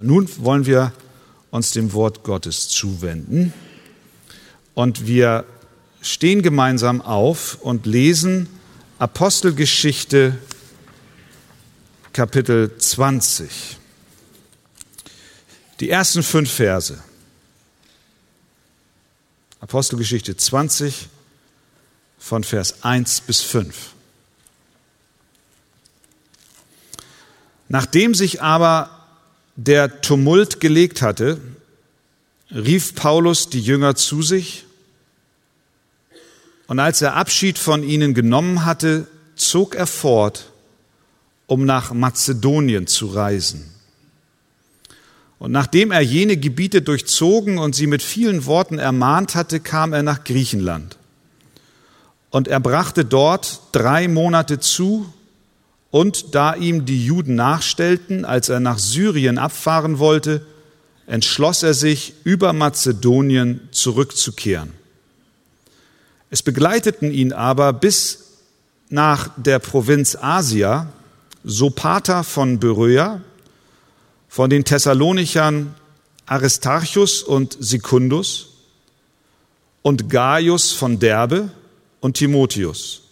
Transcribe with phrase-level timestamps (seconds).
[0.00, 0.92] Nun wollen wir
[1.50, 3.52] uns dem Wort Gottes zuwenden
[4.74, 5.44] und wir
[6.00, 8.48] stehen gemeinsam auf und lesen
[9.00, 10.38] Apostelgeschichte
[12.12, 13.76] Kapitel 20.
[15.80, 17.02] Die ersten fünf Verse.
[19.58, 21.08] Apostelgeschichte 20
[22.20, 23.94] von Vers 1 bis 5.
[27.66, 28.97] Nachdem sich aber
[29.58, 31.40] der Tumult gelegt hatte,
[32.54, 34.64] rief Paulus die Jünger zu sich,
[36.68, 40.52] und als er Abschied von ihnen genommen hatte, zog er fort,
[41.46, 43.72] um nach Mazedonien zu reisen.
[45.38, 50.02] Und nachdem er jene Gebiete durchzogen und sie mit vielen Worten ermahnt hatte, kam er
[50.02, 50.98] nach Griechenland.
[52.28, 55.10] Und er brachte dort drei Monate zu,
[55.90, 60.44] und da ihm die Juden nachstellten, als er nach Syrien abfahren wollte,
[61.06, 64.72] entschloss er sich, über Mazedonien zurückzukehren.
[66.30, 68.24] Es begleiteten ihn aber bis
[68.90, 70.92] nach der Provinz Asia
[71.44, 73.22] Sopater von Beröa,
[74.28, 75.74] von den Thessalonichern
[76.26, 78.48] Aristarchus und Secundus
[79.80, 81.50] und Gaius von Derbe
[82.00, 83.07] und Timotheus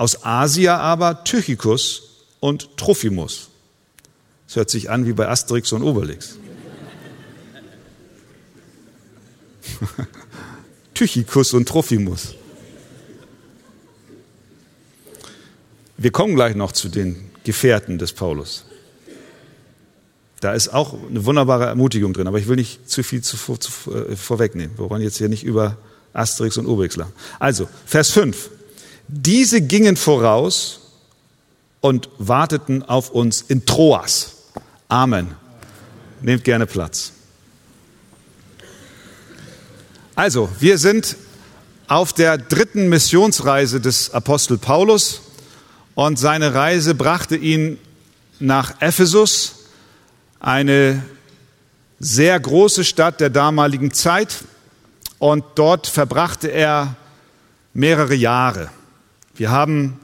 [0.00, 3.50] aus Asia aber Tychicus und Trophimus.
[4.46, 6.38] Das hört sich an wie bei Asterix und Obelix.
[10.94, 12.34] Tychicus und Trophimus.
[15.98, 18.64] Wir kommen gleich noch zu den Gefährten des Paulus.
[20.40, 23.92] Da ist auch eine wunderbare Ermutigung drin, aber ich will nicht zu viel zu, zu,
[23.94, 24.78] äh, vorwegnehmen.
[24.78, 25.76] Wir wollen jetzt hier nicht über
[26.14, 27.12] Asterix und Obelix lachen.
[27.38, 28.48] Also, Vers 5.
[29.12, 30.80] Diese gingen voraus
[31.80, 34.36] und warteten auf uns in Troas.
[34.88, 35.34] Amen.
[36.22, 37.10] Nehmt gerne Platz.
[40.14, 41.16] Also, wir sind
[41.88, 45.22] auf der dritten Missionsreise des Apostel Paulus
[45.96, 47.78] und seine Reise brachte ihn
[48.38, 49.64] nach Ephesus,
[50.38, 51.02] eine
[51.98, 54.44] sehr große Stadt der damaligen Zeit
[55.18, 56.94] und dort verbrachte er
[57.74, 58.70] mehrere Jahre.
[59.40, 59.98] Wir haben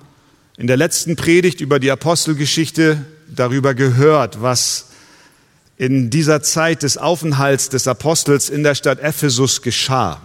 [0.57, 4.87] in der letzten Predigt über die Apostelgeschichte darüber gehört, was
[5.77, 10.23] in dieser Zeit des Aufenthalts des Apostels in der Stadt Ephesus geschah.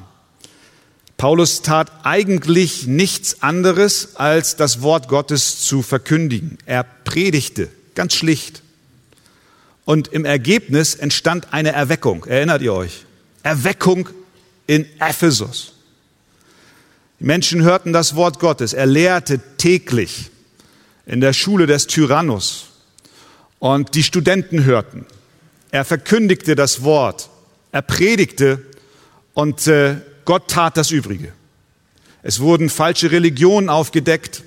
[1.17, 6.57] Paulus tat eigentlich nichts anderes, als das Wort Gottes zu verkündigen.
[6.65, 8.63] Er predigte ganz schlicht.
[9.83, 12.23] Und im Ergebnis entstand eine Erweckung.
[12.23, 13.03] Erinnert ihr euch?
[13.43, 14.07] Erweckung
[14.67, 15.70] in Ephesus.
[17.21, 18.73] Die Menschen hörten das Wort Gottes.
[18.73, 20.31] Er lehrte täglich
[21.05, 22.69] in der Schule des Tyrannus.
[23.59, 25.05] Und die Studenten hörten.
[25.69, 27.29] Er verkündigte das Wort.
[27.71, 28.65] Er predigte
[29.35, 31.31] und äh, Gott tat das Übrige.
[32.23, 34.41] Es wurden falsche Religionen aufgedeckt.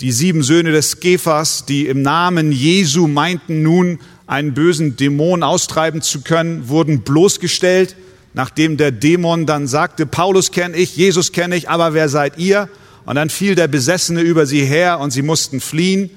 [0.00, 3.98] Die sieben Söhne des Kephas, die im Namen Jesu meinten nun
[4.28, 7.96] einen bösen Dämon austreiben zu können, wurden bloßgestellt
[8.32, 12.68] nachdem der Dämon dann sagte, Paulus kenne ich, Jesus kenne ich, aber wer seid ihr?
[13.04, 16.10] Und dann fiel der Besessene über sie her und sie mussten fliehen.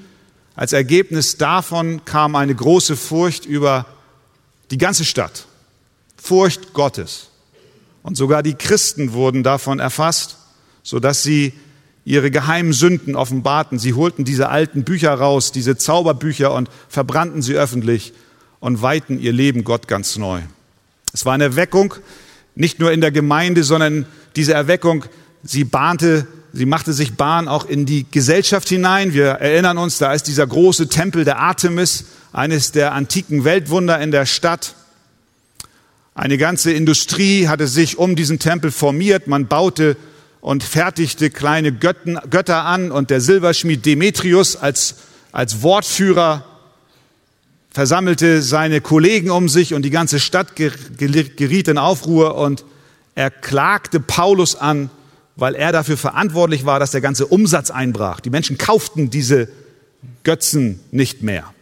[0.54, 3.86] Als Ergebnis davon kam eine große Furcht über
[4.70, 5.46] die ganze Stadt.
[6.16, 7.30] Furcht Gottes.
[8.02, 10.36] Und sogar die Christen wurden davon erfasst,
[10.82, 11.54] sodass sie
[12.04, 13.78] ihre geheimen Sünden offenbarten.
[13.78, 18.12] Sie holten diese alten Bücher raus, diese Zauberbücher und verbrannten sie öffentlich
[18.60, 20.42] und weihten ihr Leben Gott ganz neu.
[21.14, 21.94] Es war eine Erweckung,
[22.56, 24.04] nicht nur in der Gemeinde, sondern
[24.34, 25.04] diese Erweckung,
[25.44, 29.14] sie bahnte, sie machte sich Bahn auch in die Gesellschaft hinein.
[29.14, 34.10] Wir erinnern uns, da ist dieser große Tempel der Artemis, eines der antiken Weltwunder in
[34.10, 34.74] der Stadt.
[36.16, 39.28] Eine ganze Industrie hatte sich um diesen Tempel formiert.
[39.28, 39.96] Man baute
[40.40, 44.96] und fertigte kleine Götten, Götter an und der Silberschmied Demetrius als,
[45.30, 46.44] als Wortführer
[47.74, 52.64] versammelte seine Kollegen um sich und die ganze Stadt geriet in Aufruhr und
[53.16, 54.90] er klagte Paulus an,
[55.34, 58.20] weil er dafür verantwortlich war, dass der ganze Umsatz einbrach.
[58.20, 59.48] Die Menschen kauften diese
[60.22, 61.52] Götzen nicht mehr.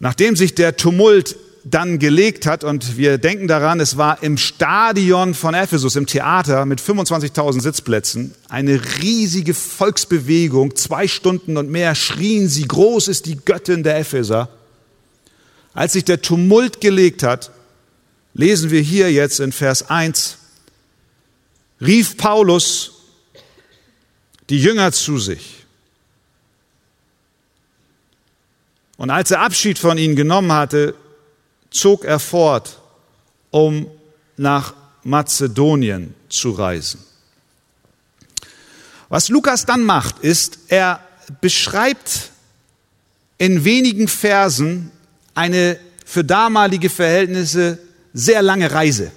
[0.00, 1.36] Nachdem sich der Tumult
[1.68, 2.64] dann gelegt hat.
[2.64, 8.34] Und wir denken daran, es war im Stadion von Ephesus, im Theater mit 25.000 Sitzplätzen,
[8.48, 10.76] eine riesige Volksbewegung.
[10.76, 14.48] Zwei Stunden und mehr schrien sie, groß ist die Göttin der Epheser.
[15.74, 17.50] Als sich der Tumult gelegt hat,
[18.32, 20.38] lesen wir hier jetzt in Vers 1,
[21.80, 22.92] rief Paulus
[24.48, 25.56] die Jünger zu sich
[28.96, 30.94] Und als er Abschied von ihnen genommen hatte,
[31.76, 32.80] zog er fort,
[33.50, 33.86] um
[34.36, 37.00] nach Mazedonien zu reisen.
[39.08, 41.00] Was Lukas dann macht, ist, er
[41.40, 42.30] beschreibt
[43.38, 44.90] in wenigen Versen
[45.34, 47.78] eine für damalige Verhältnisse
[48.12, 49.12] sehr lange Reise.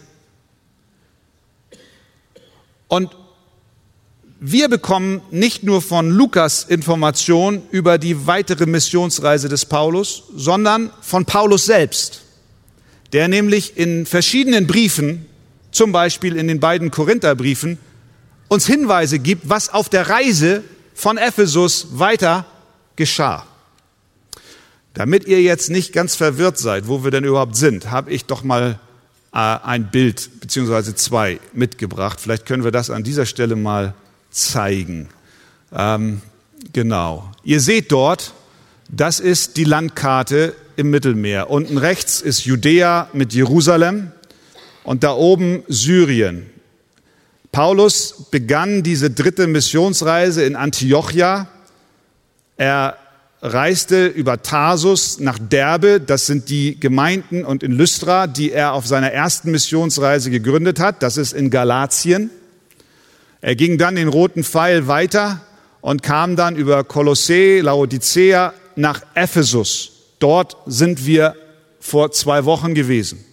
[2.88, 3.16] Und
[4.40, 11.26] wir bekommen nicht nur von Lukas Informationen über die weitere Missionsreise des Paulus, sondern von
[11.26, 12.22] Paulus selbst,
[13.14, 15.26] der nämlich in verschiedenen Briefen,
[15.72, 17.78] zum Beispiel in den beiden Korintherbriefen,
[18.48, 20.64] uns Hinweise gibt, was auf der Reise
[20.94, 22.46] von Ephesus weiter
[22.96, 23.46] geschah.
[24.94, 28.44] Damit ihr jetzt nicht ganz verwirrt seid, wo wir denn überhaupt sind, habe ich doch
[28.44, 28.80] mal
[29.34, 32.20] äh, ein Bild beziehungsweise zwei mitgebracht.
[32.20, 33.94] Vielleicht können wir das an dieser Stelle mal
[34.32, 35.10] zeigen.
[35.72, 36.22] Ähm,
[36.74, 37.32] genau.
[37.44, 38.34] Ihr seht dort,
[38.90, 41.50] das ist die Landkarte im Mittelmeer.
[41.50, 44.12] Unten rechts ist Judäa mit Jerusalem
[44.84, 46.50] und da oben Syrien.
[47.52, 51.50] Paulus begann diese dritte Missionsreise in Antiochia.
[52.56, 52.96] Er
[53.42, 58.88] reiste über Tarsus nach Derbe, das sind die Gemeinden und in Lystra, die er auf
[58.88, 62.30] seiner ersten Missionsreise gegründet hat, das ist in Galatien.
[63.42, 65.42] Er ging dann den roten Pfeil weiter
[65.82, 69.99] und kam dann über Kolossee, Laodicea nach Ephesus.
[70.20, 71.36] Dort sind wir
[71.80, 73.24] vor zwei Wochen gewesen.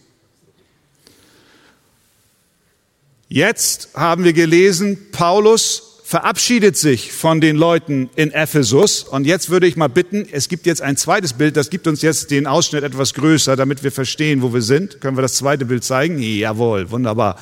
[3.29, 9.03] Jetzt haben wir gelesen, Paulus verabschiedet sich von den Leuten in Ephesus.
[9.03, 12.01] Und jetzt würde ich mal bitten, es gibt jetzt ein zweites Bild, das gibt uns
[12.03, 15.01] jetzt den Ausschnitt etwas größer, damit wir verstehen, wo wir sind.
[15.01, 16.21] Können wir das zweite Bild zeigen?
[16.21, 17.41] Jawohl, wunderbar.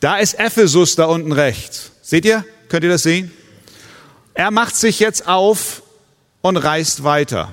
[0.00, 1.90] Da ist Ephesus da unten rechts.
[2.00, 2.46] Seht ihr?
[2.70, 3.30] Könnt ihr das sehen?
[4.32, 5.82] Er macht sich jetzt auf
[6.40, 7.52] und reist weiter.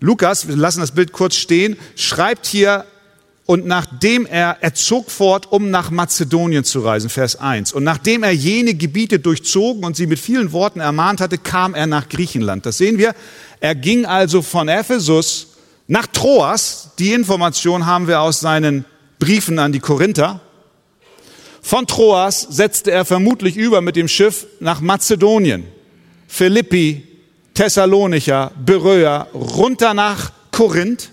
[0.00, 2.84] Lukas, wir lassen das Bild kurz stehen, schreibt hier,
[3.46, 7.72] und nachdem er, er zog fort, um nach Mazedonien zu reisen, Vers 1.
[7.72, 11.86] Und nachdem er jene Gebiete durchzogen und sie mit vielen Worten ermahnt hatte, kam er
[11.86, 12.66] nach Griechenland.
[12.66, 13.14] Das sehen wir.
[13.60, 15.54] Er ging also von Ephesus
[15.86, 16.90] nach Troas.
[16.98, 18.84] Die Information haben wir aus seinen
[19.20, 20.40] Briefen an die Korinther.
[21.62, 25.64] Von Troas setzte er vermutlich über mit dem Schiff nach Mazedonien,
[26.26, 27.05] Philippi,
[27.56, 31.10] Thessalonicher, Beröa, runter nach Korinth,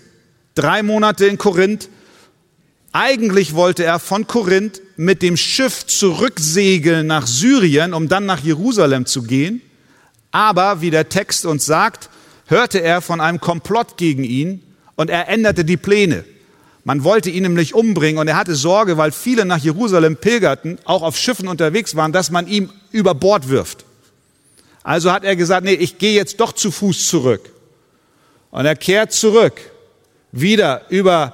[0.54, 1.88] drei Monate in Korinth.
[2.92, 9.06] Eigentlich wollte er von Korinth mit dem Schiff zurücksegeln nach Syrien, um dann nach Jerusalem
[9.06, 9.62] zu gehen.
[10.32, 12.10] Aber, wie der Text uns sagt,
[12.46, 14.62] hörte er von einem Komplott gegen ihn
[14.96, 16.26] und er änderte die Pläne.
[16.84, 21.00] Man wollte ihn nämlich umbringen und er hatte Sorge, weil viele nach Jerusalem pilgerten, auch
[21.00, 23.86] auf Schiffen unterwegs waren, dass man ihm über Bord wirft.
[24.84, 27.50] Also hat er gesagt, nee, ich gehe jetzt doch zu Fuß zurück.
[28.52, 29.54] Und er kehrt zurück,
[30.30, 31.32] wieder über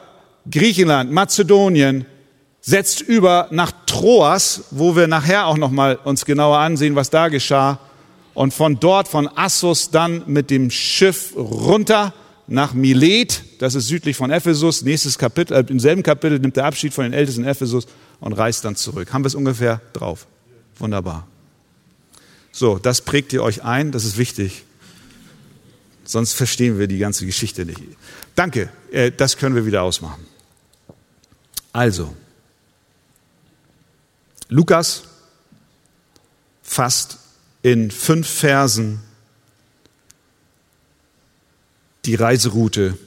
[0.50, 2.06] Griechenland, Mazedonien,
[2.60, 7.28] setzt über nach Troas, wo wir nachher auch noch mal uns genauer ansehen, was da
[7.28, 7.78] geschah.
[8.34, 12.14] Und von dort, von Assos, dann mit dem Schiff runter
[12.46, 14.82] nach Milet, das ist südlich von Ephesus.
[14.82, 17.86] Nächstes Kapitel, äh, im selben Kapitel nimmt er Abschied von den Ältesten Ephesus
[18.20, 19.12] und reist dann zurück.
[19.12, 20.26] Haben wir es ungefähr drauf?
[20.78, 21.26] Wunderbar.
[22.52, 24.64] So, das prägt ihr euch ein, das ist wichtig.
[26.04, 27.80] Sonst verstehen wir die ganze Geschichte nicht.
[28.34, 30.26] Danke, äh, das können wir wieder ausmachen.
[31.72, 32.14] Also,
[34.48, 35.04] Lukas
[36.62, 37.18] fasst
[37.62, 39.00] in fünf Versen
[42.04, 42.98] die Reiseroute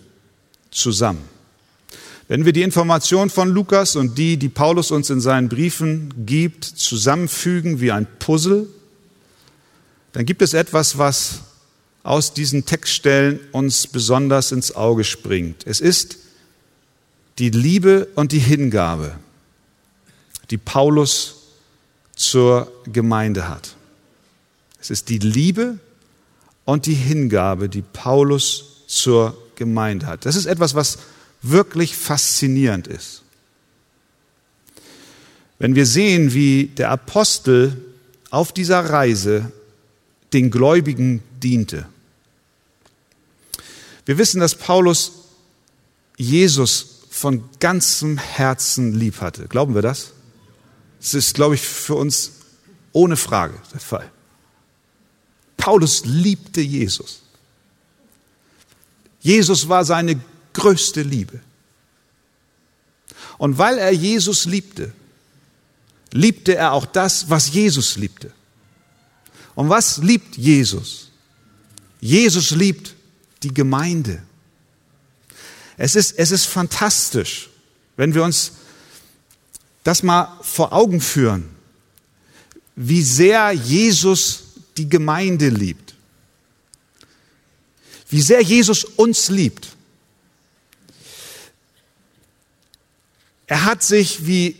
[0.72, 1.27] zusammen.
[2.29, 6.63] Wenn wir die Information von Lukas und die, die Paulus uns in seinen Briefen gibt,
[6.63, 8.68] zusammenfügen wie ein Puzzle,
[10.13, 11.41] dann gibt es etwas, was
[12.03, 15.65] aus diesen Textstellen uns besonders ins Auge springt.
[15.65, 16.17] Es ist
[17.39, 19.17] die Liebe und die Hingabe,
[20.50, 21.36] die Paulus
[22.15, 23.75] zur Gemeinde hat.
[24.79, 25.79] Es ist die Liebe
[26.65, 30.25] und die Hingabe, die Paulus zur Gemeinde hat.
[30.25, 31.00] Das ist etwas, was
[31.41, 33.24] wirklich faszinierend ist.
[35.58, 37.77] Wenn wir sehen, wie der Apostel
[38.29, 39.51] auf dieser Reise
[40.34, 41.88] den Gläubigen diente.
[44.06, 45.12] Wir wissen, dass Paulus
[46.18, 49.48] Jesus von ganzem Herzen lieb hatte.
[49.48, 50.12] Glauben wir das?
[51.00, 52.32] Das ist, glaube ich, für uns
[52.92, 54.12] ohne Frage der Fall.
[55.58, 57.22] Paulus liebte Jesus.
[59.22, 60.20] Jesus war seine
[60.54, 61.40] größte Liebe.
[63.38, 64.94] Und weil er Jesus liebte,
[66.12, 68.32] liebte er auch das, was Jesus liebte.
[69.55, 71.12] Und was liebt Jesus?
[72.00, 72.95] Jesus liebt
[73.43, 74.22] die Gemeinde.
[75.77, 77.50] Es ist, es ist fantastisch,
[77.95, 78.53] wenn wir uns
[79.83, 81.50] das mal vor Augen führen,
[82.75, 84.43] wie sehr Jesus
[84.77, 85.93] die Gemeinde liebt.
[88.10, 89.75] Wie sehr Jesus uns liebt.
[93.48, 94.55] Er hat sich, wie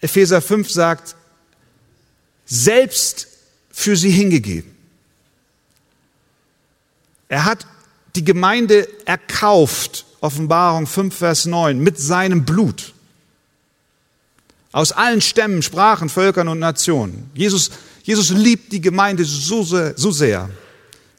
[0.00, 1.16] Epheser 5 sagt,
[2.46, 3.28] selbst
[3.78, 4.74] für sie hingegeben.
[7.28, 7.66] Er hat
[8.16, 12.94] die Gemeinde erkauft, Offenbarung 5, Vers 9, mit seinem Blut.
[14.72, 17.30] Aus allen Stämmen, Sprachen, Völkern und Nationen.
[17.34, 17.70] Jesus,
[18.02, 20.48] Jesus liebt die Gemeinde so so sehr,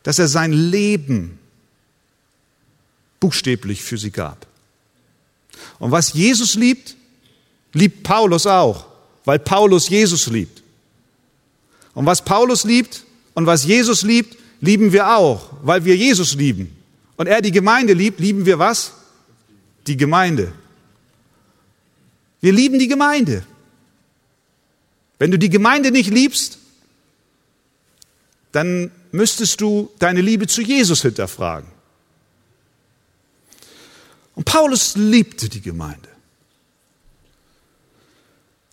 [0.01, 1.37] dass er sein Leben
[3.19, 4.47] buchstäblich für sie gab.
[5.77, 6.95] Und was Jesus liebt,
[7.73, 8.87] liebt Paulus auch,
[9.25, 10.63] weil Paulus Jesus liebt.
[11.97, 16.77] Und was Paulus liebt und was Jesus liebt, lieben wir auch, weil wir Jesus lieben.
[17.15, 18.93] Und er die Gemeinde liebt, lieben wir was?
[19.87, 20.53] Die Gemeinde.
[22.39, 23.43] Wir lieben die Gemeinde.
[25.17, 26.59] Wenn du die Gemeinde nicht liebst,
[28.51, 31.67] dann müsstest du deine Liebe zu Jesus hinterfragen.
[34.35, 36.09] Und Paulus liebte die Gemeinde.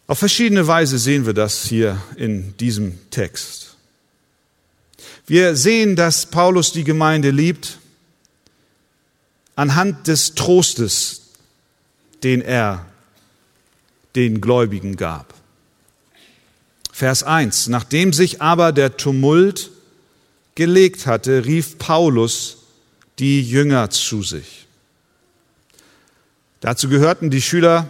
[0.06, 3.76] Auf verschiedene Weise sehen wir das hier in diesem Text.
[5.26, 7.78] Wir sehen, dass Paulus die Gemeinde liebt
[9.56, 11.22] anhand des Trostes,
[12.22, 12.84] den er
[14.14, 15.32] den Gläubigen gab.
[16.92, 17.68] Vers 1.
[17.68, 19.70] Nachdem sich aber der Tumult
[20.54, 22.58] gelegt hatte, rief Paulus
[23.18, 24.66] die Jünger zu sich.
[26.60, 27.88] Dazu gehörten die Schüler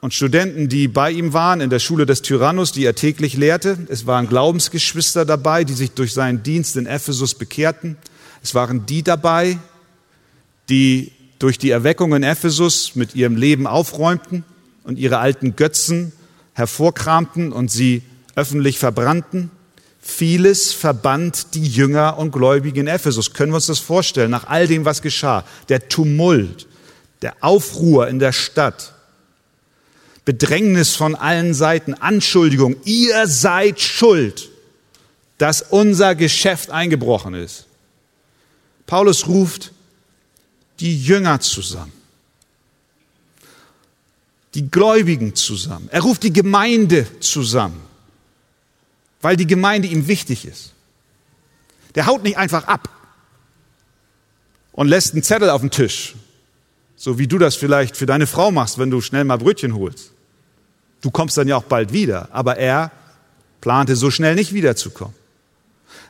[0.00, 3.78] und Studenten, die bei ihm waren in der Schule des Tyrannus, die er täglich lehrte.
[3.88, 7.96] Es waren Glaubensgeschwister dabei, die sich durch seinen Dienst in Ephesus bekehrten.
[8.42, 9.58] Es waren die dabei,
[10.70, 14.44] die durch die Erweckung in Ephesus mit ihrem Leben aufräumten
[14.84, 16.12] und ihre alten Götzen
[16.54, 18.02] hervorkramten und sie
[18.36, 19.50] öffentlich verbrannten.
[20.00, 23.34] Vieles verband die Jünger und Gläubigen in Ephesus.
[23.34, 25.44] Können wir uns das vorstellen, nach all dem, was geschah?
[25.68, 26.66] Der Tumult,
[27.20, 28.94] der Aufruhr in der Stadt,
[30.24, 34.50] Bedrängnis von allen Seiten, Anschuldigung, ihr seid schuld,
[35.38, 37.66] dass unser Geschäft eingebrochen ist.
[38.86, 39.72] Paulus ruft
[40.80, 41.92] die Jünger zusammen,
[44.54, 45.88] die Gläubigen zusammen.
[45.90, 47.80] Er ruft die Gemeinde zusammen,
[49.20, 50.72] weil die Gemeinde ihm wichtig ist.
[51.94, 52.88] Der haut nicht einfach ab
[54.72, 56.14] und lässt einen Zettel auf den Tisch
[57.02, 60.12] so wie du das vielleicht für deine Frau machst, wenn du schnell mal Brötchen holst.
[61.00, 62.92] Du kommst dann ja auch bald wieder, aber er
[63.62, 65.14] plante so schnell nicht wiederzukommen.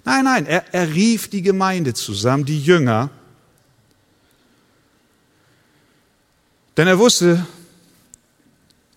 [0.04, 3.08] Nein, nein, er, er rief die Gemeinde zusammen, die Jünger,
[6.76, 7.46] denn er wusste,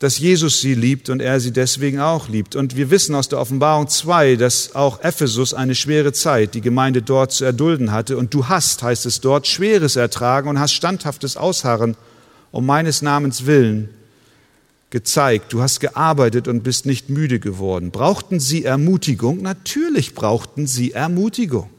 [0.04, 2.58] dass Jesus sie liebt und er sie deswegen auch liebt.
[2.58, 7.02] Und wir wissen aus der Offenbarung 2, dass auch Ephesus eine schwere Zeit, die Gemeinde
[7.02, 8.18] dort zu erdulden hatte.
[8.18, 11.96] Und du hast, heißt es dort, schweres Ertragen und hast standhaftes Ausharren
[12.52, 13.88] um meines Namens willen
[14.90, 15.54] gezeigt.
[15.54, 17.92] Du hast gearbeitet und bist nicht müde geworden.
[17.92, 19.42] Brauchten sie Ermutigung?
[19.42, 21.70] Natürlich brauchten sie Ermutigung.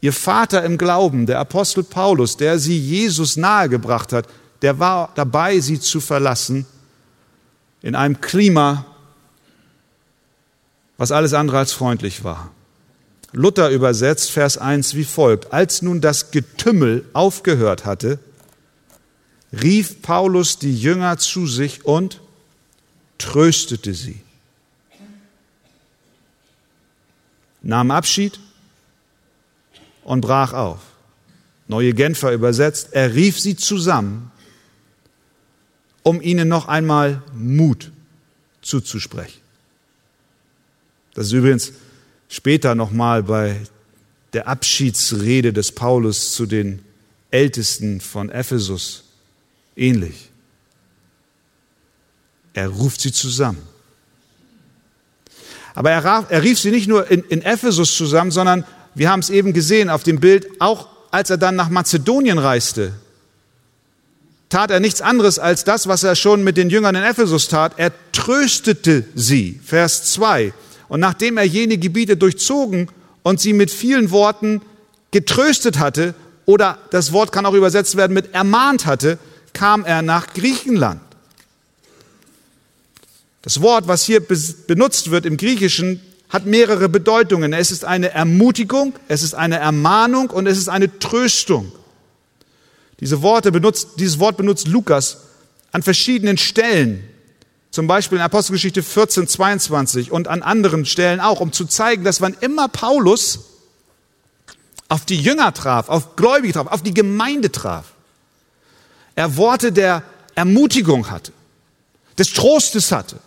[0.00, 4.26] Ihr Vater im Glauben, der Apostel Paulus, der sie Jesus nahegebracht hat,
[4.62, 6.66] der war dabei, sie zu verlassen
[7.82, 8.84] in einem Klima,
[10.96, 12.50] was alles andere als freundlich war.
[13.32, 15.52] Luther übersetzt Vers 1 wie folgt.
[15.52, 18.18] Als nun das Getümmel aufgehört hatte,
[19.52, 22.20] rief Paulus die Jünger zu sich und
[23.18, 24.20] tröstete sie.
[27.62, 28.40] Nahm Abschied
[30.02, 30.80] und brach auf.
[31.68, 34.32] Neue Genfer übersetzt, er rief sie zusammen
[36.02, 37.90] um ihnen noch einmal Mut
[38.62, 39.40] zuzusprechen.
[41.14, 41.72] Das ist übrigens
[42.28, 43.60] später nochmal bei
[44.32, 46.82] der Abschiedsrede des Paulus zu den
[47.30, 49.04] Ältesten von Ephesus
[49.76, 50.30] ähnlich.
[52.52, 53.62] Er ruft sie zusammen.
[55.74, 58.64] Aber er, rief sie nicht nur in, in Ephesus zusammen, sondern
[58.94, 62.92] wir haben es eben gesehen auf dem Bild, auch als er dann nach Mazedonien reiste,
[64.50, 67.74] tat er nichts anderes als das, was er schon mit den Jüngern in Ephesus tat.
[67.76, 69.58] Er tröstete sie.
[69.64, 70.52] Vers 2.
[70.88, 72.90] Und nachdem er jene Gebiete durchzogen
[73.22, 74.60] und sie mit vielen Worten
[75.12, 76.14] getröstet hatte,
[76.46, 79.18] oder das Wort kann auch übersetzt werden mit ermahnt hatte,
[79.52, 81.00] kam er nach Griechenland.
[83.42, 87.52] Das Wort, was hier benutzt wird im Griechischen, hat mehrere Bedeutungen.
[87.52, 91.72] Es ist eine Ermutigung, es ist eine Ermahnung und es ist eine Tröstung.
[93.00, 95.18] Diese Worte benutzt, dieses Wort benutzt Lukas
[95.72, 97.08] an verschiedenen Stellen.
[97.70, 102.20] Zum Beispiel in Apostelgeschichte 14, 22 und an anderen Stellen auch, um zu zeigen, dass
[102.20, 103.40] wann immer Paulus
[104.88, 107.94] auf die Jünger traf, auf Gläubige traf, auf die Gemeinde traf,
[109.14, 110.02] er Worte der
[110.34, 111.32] Ermutigung hatte,
[112.18, 113.20] des Trostes hatte,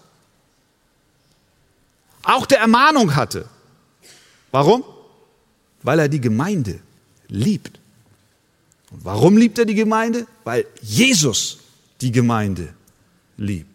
[2.23, 3.47] auch der Ermahnung hatte.
[4.51, 4.83] Warum?
[5.83, 6.79] Weil er die Gemeinde
[7.27, 7.79] liebt.
[8.93, 10.27] Und warum liebt er die Gemeinde?
[10.43, 11.57] Weil Jesus
[12.01, 12.69] die Gemeinde
[13.37, 13.67] liebt.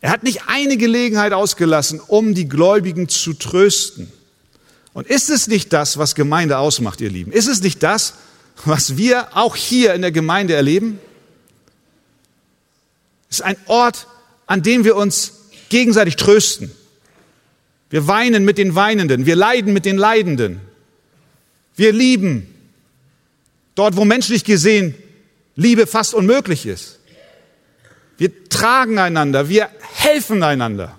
[0.00, 4.10] Er hat nicht eine Gelegenheit ausgelassen, um die Gläubigen zu trösten.
[4.92, 7.32] Und ist es nicht das, was Gemeinde ausmacht, ihr Lieben?
[7.32, 8.14] Ist es nicht das,
[8.64, 11.00] was wir auch hier in der Gemeinde erleben?
[13.28, 14.06] Es ist ein Ort,
[14.46, 15.32] an dem wir uns
[15.68, 16.70] gegenseitig trösten.
[17.90, 20.60] Wir weinen mit den Weinenden, wir leiden mit den Leidenden.
[21.74, 22.54] Wir lieben
[23.78, 24.94] dort, wo menschlich gesehen
[25.54, 27.00] Liebe fast unmöglich ist.
[28.16, 30.96] Wir tragen einander, wir helfen einander.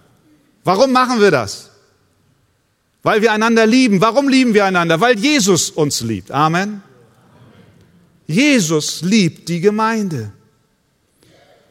[0.63, 1.69] Warum machen wir das?
[3.03, 4.01] Weil wir einander lieben.
[4.01, 4.99] Warum lieben wir einander?
[4.99, 6.31] Weil Jesus uns liebt.
[6.31, 6.83] Amen.
[8.27, 10.31] Jesus liebt die Gemeinde.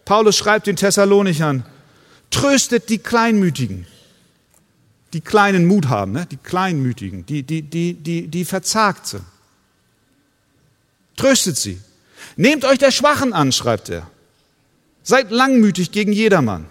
[0.04, 1.64] Paulus schreibt den Thessalonichern,
[2.30, 3.86] tröstet die Kleinmütigen,
[5.12, 6.26] die kleinen Mut haben, ne?
[6.30, 9.24] die Kleinmütigen, die, die, die, die, die verzagt sind.
[11.18, 11.78] Tröstet sie.
[12.36, 14.08] Nehmt euch der Schwachen an, schreibt er.
[15.02, 16.66] Seid langmütig gegen jedermann.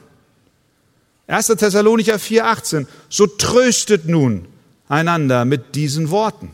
[1.28, 1.48] 1.
[1.48, 2.88] Thessalonicher 4,18.
[3.10, 4.48] So tröstet nun
[4.88, 6.54] einander mit diesen Worten.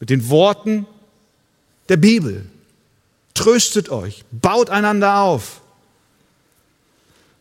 [0.00, 0.86] Mit den Worten
[1.88, 2.46] der Bibel.
[3.34, 5.60] Tröstet euch, baut einander auf.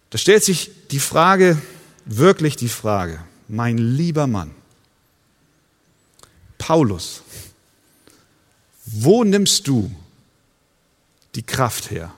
[0.10, 1.60] Da stellt sich die Frage,
[2.06, 4.52] wirklich die Frage, mein lieber Mann,
[6.58, 7.23] Paulus,
[8.96, 9.92] wo nimmst du
[11.36, 12.14] die Kraft her,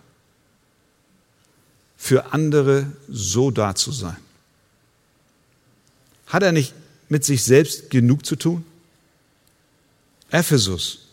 [1.95, 4.17] für andere so da zu sein?
[6.27, 6.73] Hat er nicht
[7.07, 8.65] mit sich selbst genug zu tun?
[10.31, 11.07] Ephesus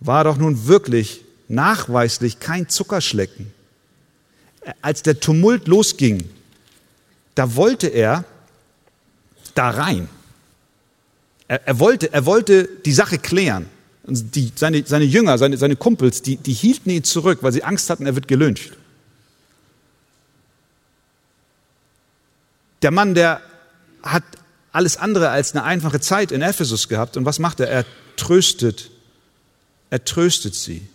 [0.00, 3.52] war doch nun wirklich nachweislich kein Zuckerschlecken.
[4.80, 6.28] Als der Tumult losging,
[7.34, 8.24] da wollte er
[9.54, 10.08] da rein.
[11.48, 13.68] Er, er, wollte, er wollte die Sache klären.
[14.06, 17.88] Die, seine, seine Jünger, seine, seine Kumpels, die, die hielten ihn zurück, weil sie Angst
[17.88, 18.72] hatten, er wird gelyncht.
[22.82, 23.40] Der Mann, der
[24.02, 24.24] hat
[24.72, 27.16] alles andere als eine einfache Zeit in Ephesus gehabt.
[27.16, 27.68] Und was macht er?
[27.68, 27.86] Er
[28.16, 28.90] tröstet,
[29.88, 30.86] er tröstet sie.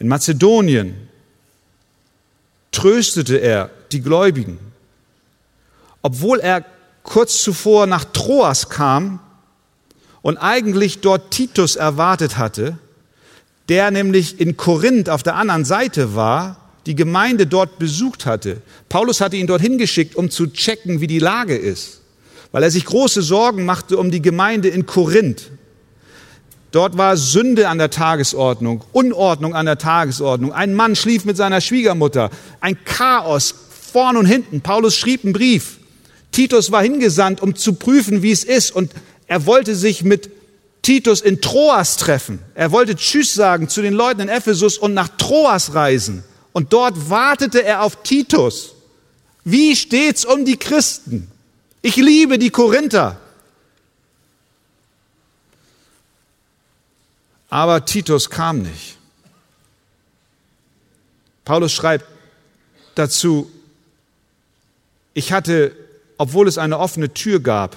[0.00, 1.08] In Mazedonien
[2.72, 4.58] tröstete er die Gläubigen.
[6.02, 6.64] Obwohl er
[7.04, 9.20] kurz zuvor nach Troas kam
[10.24, 12.78] und eigentlich dort Titus erwartet hatte,
[13.68, 18.62] der nämlich in Korinth auf der anderen Seite war, die Gemeinde dort besucht hatte.
[18.88, 22.00] Paulus hatte ihn dorthin geschickt, um zu checken, wie die Lage ist,
[22.52, 25.50] weil er sich große Sorgen machte um die Gemeinde in Korinth.
[26.72, 30.54] Dort war Sünde an der Tagesordnung, Unordnung an der Tagesordnung.
[30.54, 32.30] Ein Mann schlief mit seiner Schwiegermutter.
[32.62, 33.54] Ein Chaos
[33.92, 34.62] vorn und hinten.
[34.62, 35.80] Paulus schrieb einen Brief.
[36.32, 38.74] Titus war hingesandt, um zu prüfen, wie es ist.
[38.74, 38.90] Und
[39.26, 40.30] er wollte sich mit
[40.82, 42.40] Titus in Troas treffen.
[42.54, 46.24] Er wollte Tschüss sagen zu den Leuten in Ephesus und nach Troas reisen.
[46.52, 48.74] Und dort wartete er auf Titus.
[49.44, 51.30] Wie steht's um die Christen?
[51.82, 53.18] Ich liebe die Korinther.
[57.48, 58.96] Aber Titus kam nicht.
[61.44, 62.06] Paulus schreibt
[62.94, 63.50] dazu,
[65.12, 65.76] ich hatte,
[66.18, 67.76] obwohl es eine offene Tür gab,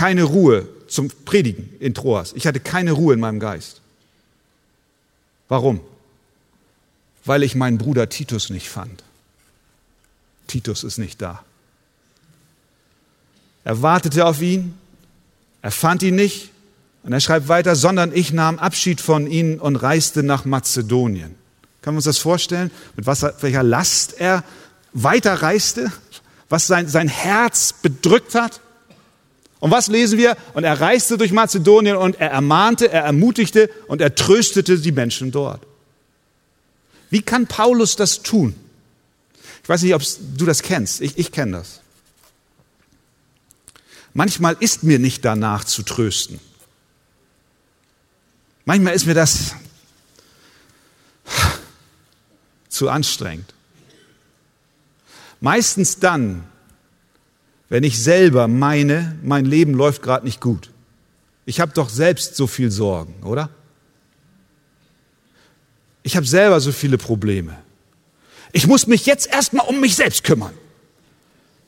[0.00, 2.32] keine Ruhe zum Predigen in Troas.
[2.32, 3.82] Ich hatte keine Ruhe in meinem Geist.
[5.46, 5.80] Warum?
[7.26, 9.04] Weil ich meinen Bruder Titus nicht fand.
[10.46, 11.44] Titus ist nicht da.
[13.62, 14.72] Er wartete auf ihn,
[15.60, 16.50] er fand ihn nicht,
[17.02, 21.34] und er schreibt weiter, sondern ich nahm Abschied von ihnen und reiste nach Mazedonien.
[21.82, 22.70] Können wir uns das vorstellen?
[22.96, 24.44] Mit was, welcher Last er
[24.94, 25.92] weiterreiste?
[26.48, 28.62] Was sein, sein Herz bedrückt hat?
[29.60, 30.36] Und was lesen wir?
[30.54, 35.30] Und er reiste durch Mazedonien und er ermahnte, er ermutigte und er tröstete die Menschen
[35.30, 35.62] dort.
[37.10, 38.54] Wie kann Paulus das tun?
[39.62, 40.02] Ich weiß nicht, ob
[40.36, 41.00] du das kennst.
[41.00, 41.80] Ich, ich kenne das.
[44.14, 46.40] Manchmal ist mir nicht danach zu trösten.
[48.64, 49.54] Manchmal ist mir das
[52.68, 53.52] zu anstrengend.
[55.40, 56.44] Meistens dann,
[57.70, 60.70] wenn ich selber meine, mein Leben läuft gerade nicht gut.
[61.46, 63.48] Ich habe doch selbst so viel Sorgen, oder?
[66.02, 67.56] Ich habe selber so viele Probleme.
[68.52, 70.52] Ich muss mich jetzt erstmal um mich selbst kümmern.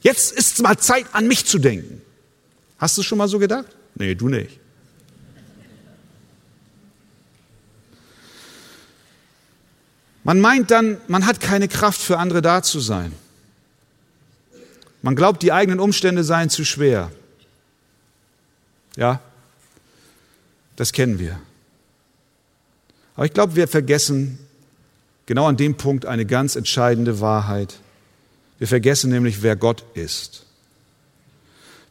[0.01, 2.03] Jetzt ist es mal Zeit, an mich zu denken.
[2.79, 3.69] Hast du schon mal so gedacht?
[3.95, 4.59] Nee, du nicht.
[10.25, 13.13] Man meint dann, man hat keine Kraft für andere da zu sein.
[15.03, 17.11] Man glaubt, die eigenen Umstände seien zu schwer.
[18.97, 19.21] Ja,
[20.77, 21.41] das kennen wir.
[23.15, 24.39] Aber ich glaube, wir vergessen
[25.27, 27.75] genau an dem Punkt eine ganz entscheidende Wahrheit.
[28.59, 30.47] Wir vergessen nämlich, wer Gott ist.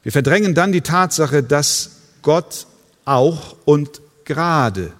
[0.04, 2.66] Wir verdrängen dann die Tatsache, dass Gott
[3.06, 4.94] auch und gerade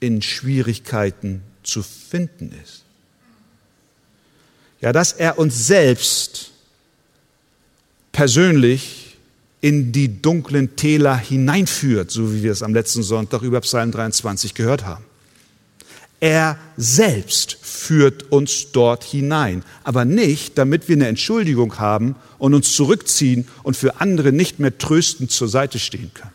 [0.00, 2.82] in Schwierigkeiten zu finden ist.
[4.80, 6.51] Ja, dass er uns selbst
[8.12, 9.16] persönlich
[9.60, 14.54] in die dunklen Täler hineinführt, so wie wir es am letzten Sonntag über Psalm 23
[14.54, 15.04] gehört haben.
[16.20, 22.74] Er selbst führt uns dort hinein, aber nicht, damit wir eine Entschuldigung haben und uns
[22.74, 26.32] zurückziehen und für andere nicht mehr tröstend zur Seite stehen können,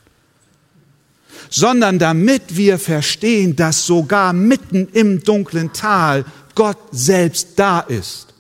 [1.50, 8.34] sondern damit wir verstehen, dass sogar mitten im dunklen Tal Gott selbst da ist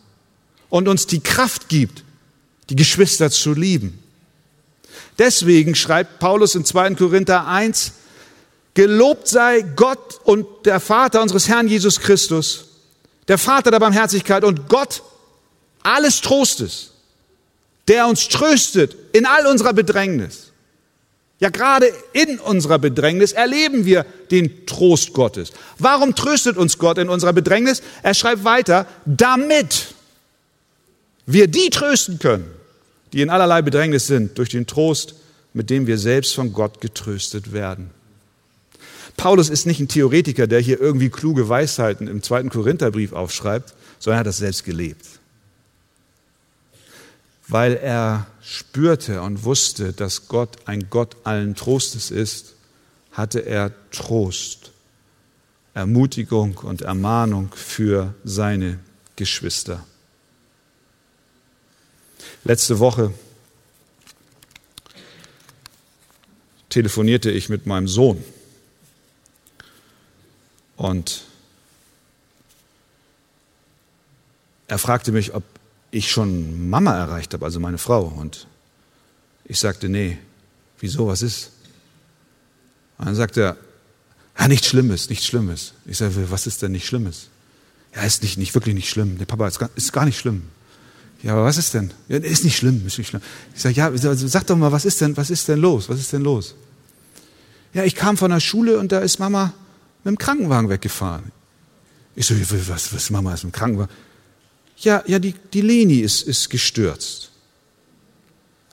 [0.69, 2.03] und uns die Kraft gibt,
[2.69, 4.03] die Geschwister zu lieben.
[5.17, 6.95] Deswegen schreibt Paulus in 2.
[6.95, 7.93] Korinther 1,
[8.73, 12.65] Gelobt sei Gott und der Vater unseres Herrn Jesus Christus,
[13.27, 15.01] der Vater der Barmherzigkeit und Gott
[15.81, 16.91] alles Trostes,
[17.87, 20.51] der uns tröstet in all unserer Bedrängnis.
[21.39, 25.51] Ja, gerade in unserer Bedrängnis erleben wir den Trost Gottes.
[25.77, 27.81] Warum tröstet uns Gott in unserer Bedrängnis?
[28.01, 29.95] Er schreibt weiter, damit
[31.25, 32.51] wir die trösten können,
[33.13, 35.15] die in allerlei Bedrängnis sind, durch den Trost,
[35.53, 37.89] mit dem wir selbst von Gott getröstet werden.
[39.17, 44.17] Paulus ist nicht ein Theoretiker, der hier irgendwie kluge Weisheiten im zweiten Korintherbrief aufschreibt, sondern
[44.17, 45.05] er hat das selbst gelebt.
[47.47, 52.53] Weil er spürte und wusste, dass Gott ein Gott allen Trostes ist,
[53.11, 54.71] hatte er Trost,
[55.73, 58.79] Ermutigung und Ermahnung für seine
[59.15, 59.83] Geschwister.
[62.47, 63.13] Letzte Woche
[66.69, 68.23] telefonierte ich mit meinem Sohn.
[70.77, 71.25] Und
[74.69, 75.43] er fragte mich, ob
[75.91, 78.03] ich schon Mama erreicht habe, also meine Frau.
[78.03, 78.47] Und
[79.43, 80.17] ich sagte, nee,
[80.79, 81.51] wieso, was ist?
[82.97, 83.57] Und dann sagte er,
[84.39, 85.73] ja, nichts Schlimmes, nichts Schlimmes.
[85.85, 87.27] Ich sage, was ist denn nicht Schlimmes?
[87.93, 89.17] Ja, ist nicht, nicht wirklich nicht schlimm.
[89.17, 90.43] Der Papa ist gar, ist gar nicht schlimm.
[91.23, 91.91] Ja, aber was ist denn?
[92.07, 93.21] Ja, ist nicht schlimm, ist nicht schlimm.
[93.55, 95.89] Ich sage, ja, sag doch mal, was ist denn, was ist denn los?
[95.89, 96.55] Was ist denn los?
[97.73, 99.53] Ja, ich kam von der Schule und da ist Mama
[100.03, 101.31] mit dem Krankenwagen weggefahren.
[102.15, 102.35] Ich so,
[102.67, 103.93] was, was Mama ist mit dem Krankenwagen?
[104.77, 107.31] Ja, ja, die, die Leni ist, ist gestürzt.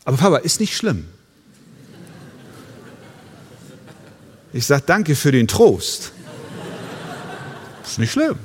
[0.04, 1.07] Aber Papa, ist nicht schlimm.
[4.52, 6.12] Ich sage, danke für den Trost.
[7.85, 8.38] Ist nicht schlimm.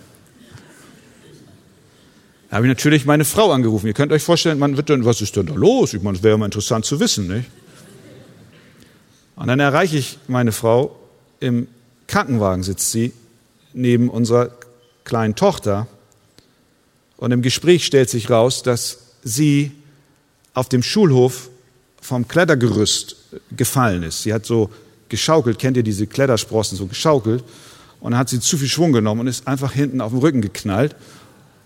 [2.50, 3.86] Da habe ich natürlich meine Frau angerufen.
[3.86, 5.94] Ihr könnt euch vorstellen, man wird dann, was ist denn da los?
[5.94, 7.50] Ich meine, das wäre mal interessant zu wissen, nicht?
[9.36, 11.00] Und dann erreiche ich meine Frau
[11.40, 11.68] im
[12.08, 13.14] Krankenwagen sitzt sie
[13.74, 14.52] neben unserer
[15.04, 15.88] kleinen Tochter.
[17.18, 19.72] Und im Gespräch stellt sich raus, dass sie
[20.56, 21.50] auf dem Schulhof
[22.02, 23.16] vom Klettergerüst
[23.56, 24.24] gefallen ist.
[24.24, 24.72] Sie hat so
[25.08, 27.44] geschaukelt, kennt ihr diese Klettersprossen, so geschaukelt.
[28.00, 30.42] Und dann hat sie zu viel Schwung genommen und ist einfach hinten auf den Rücken
[30.42, 30.96] geknallt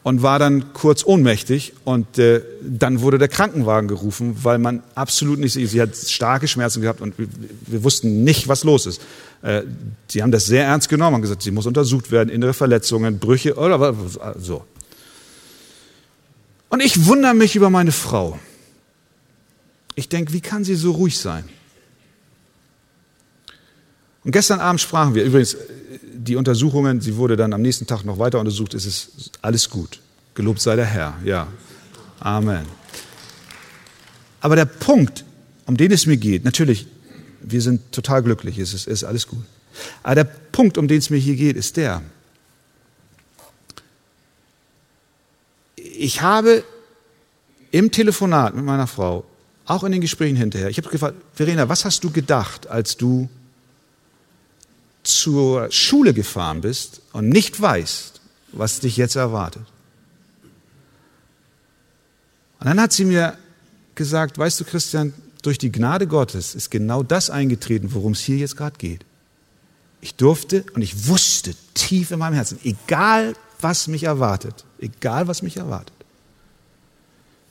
[0.03, 5.39] und war dann kurz ohnmächtig und äh, dann wurde der Krankenwagen gerufen, weil man absolut
[5.39, 7.27] nicht, sie hat starke Schmerzen gehabt und wir,
[7.67, 9.01] wir wussten nicht, was los ist.
[9.41, 9.63] Äh,
[10.07, 13.55] sie haben das sehr ernst genommen und gesagt, sie muss untersucht werden, innere Verletzungen, Brüche
[13.55, 13.95] oder
[14.37, 14.65] so.
[16.69, 18.37] Und ich wundere mich über meine Frau.
[19.95, 21.45] Ich denke, wie kann sie so ruhig sein?
[24.23, 25.55] Und gestern Abend sprachen wir, übrigens,
[26.23, 29.99] die Untersuchungen, sie wurde dann am nächsten Tag noch weiter untersucht, es ist alles gut.
[30.35, 31.47] Gelobt sei der Herr, ja.
[32.19, 32.65] Amen.
[34.41, 35.25] Aber der Punkt,
[35.65, 36.87] um den es mir geht, natürlich,
[37.41, 39.43] wir sind total glücklich, es ist, es ist alles gut.
[40.01, 42.01] Aber der Punkt, um den es mir hier geht, ist der,
[45.75, 46.63] ich habe
[47.71, 49.25] im Telefonat mit meiner Frau,
[49.65, 53.29] auch in den Gesprächen hinterher, ich habe gefragt, Verena, was hast du gedacht, als du
[55.03, 58.21] zur Schule gefahren bist und nicht weißt,
[58.53, 59.65] was dich jetzt erwartet.
[62.59, 63.37] Und dann hat sie mir
[63.95, 68.37] gesagt, weißt du Christian, durch die Gnade Gottes ist genau das eingetreten, worum es hier
[68.37, 69.05] jetzt gerade geht.
[69.99, 75.41] Ich durfte und ich wusste tief in meinem Herzen, egal was mich erwartet, egal was
[75.41, 75.93] mich erwartet,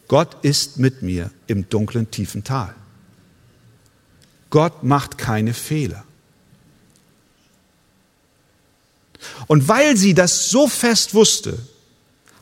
[0.08, 2.74] Gott ist mit mir im dunklen, tiefen Tal.
[4.50, 6.04] Gott macht keine Fehler.
[9.46, 11.58] Und weil sie das so fest wusste,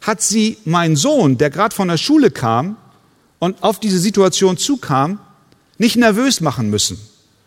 [0.01, 2.77] hat sie meinen Sohn, der gerade von der Schule kam
[3.38, 5.19] und auf diese Situation zukam,
[5.79, 6.99] nicht nervös machen müssen,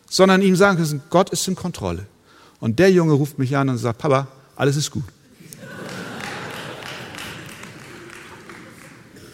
[0.10, 2.06] sondern ihm sagen müssen, Gott ist in Kontrolle.
[2.60, 5.04] Und der Junge ruft mich an und sagt, Papa, alles ist gut.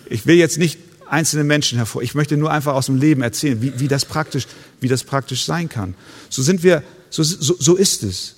[0.10, 2.02] Ich will jetzt nicht einzelne Menschen hervor.
[2.02, 4.48] Ich möchte nur einfach aus dem Leben erzählen, wie, wie, das, praktisch,
[4.80, 5.96] wie das praktisch sein kann.
[6.30, 8.36] So sind wir, so, so, so ist es.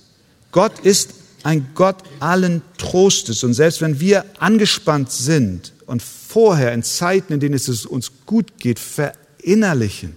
[0.52, 1.12] Gott ist
[1.44, 3.44] ein Gott allen Trostes.
[3.44, 8.58] Und selbst wenn wir angespannt sind und vorher in Zeiten, in denen es uns gut
[8.58, 10.16] geht, verinnerlichen,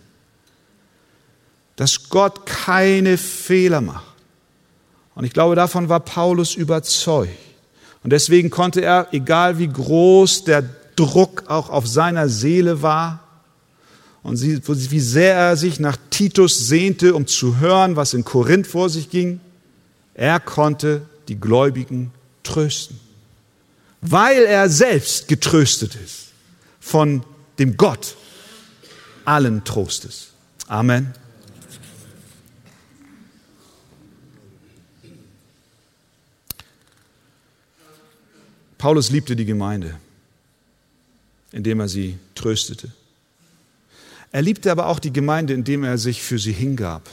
[1.77, 4.15] dass Gott keine Fehler macht,
[5.15, 7.31] und ich glaube, davon war Paulus überzeugt.
[8.03, 10.65] Und deswegen konnte er, egal wie groß der
[10.97, 13.21] Druck auch auf seiner Seele war
[14.23, 18.91] und wie sehr er sich nach Titus sehnte, um zu hören, was in Korinth vor
[18.91, 19.41] sich ging,
[20.15, 22.99] er konnte die Gläubigen trösten,
[24.01, 26.33] weil er selbst getröstet ist
[26.81, 27.25] von
[27.59, 28.17] dem Gott
[29.25, 30.29] allen Trostes.
[30.69, 31.15] Amen.
[38.77, 39.99] Paulus liebte die Gemeinde,
[41.53, 42.93] indem er sie tröstete.
[44.31, 47.09] Er liebte aber auch die Gemeinde, indem er sich für sie hingab.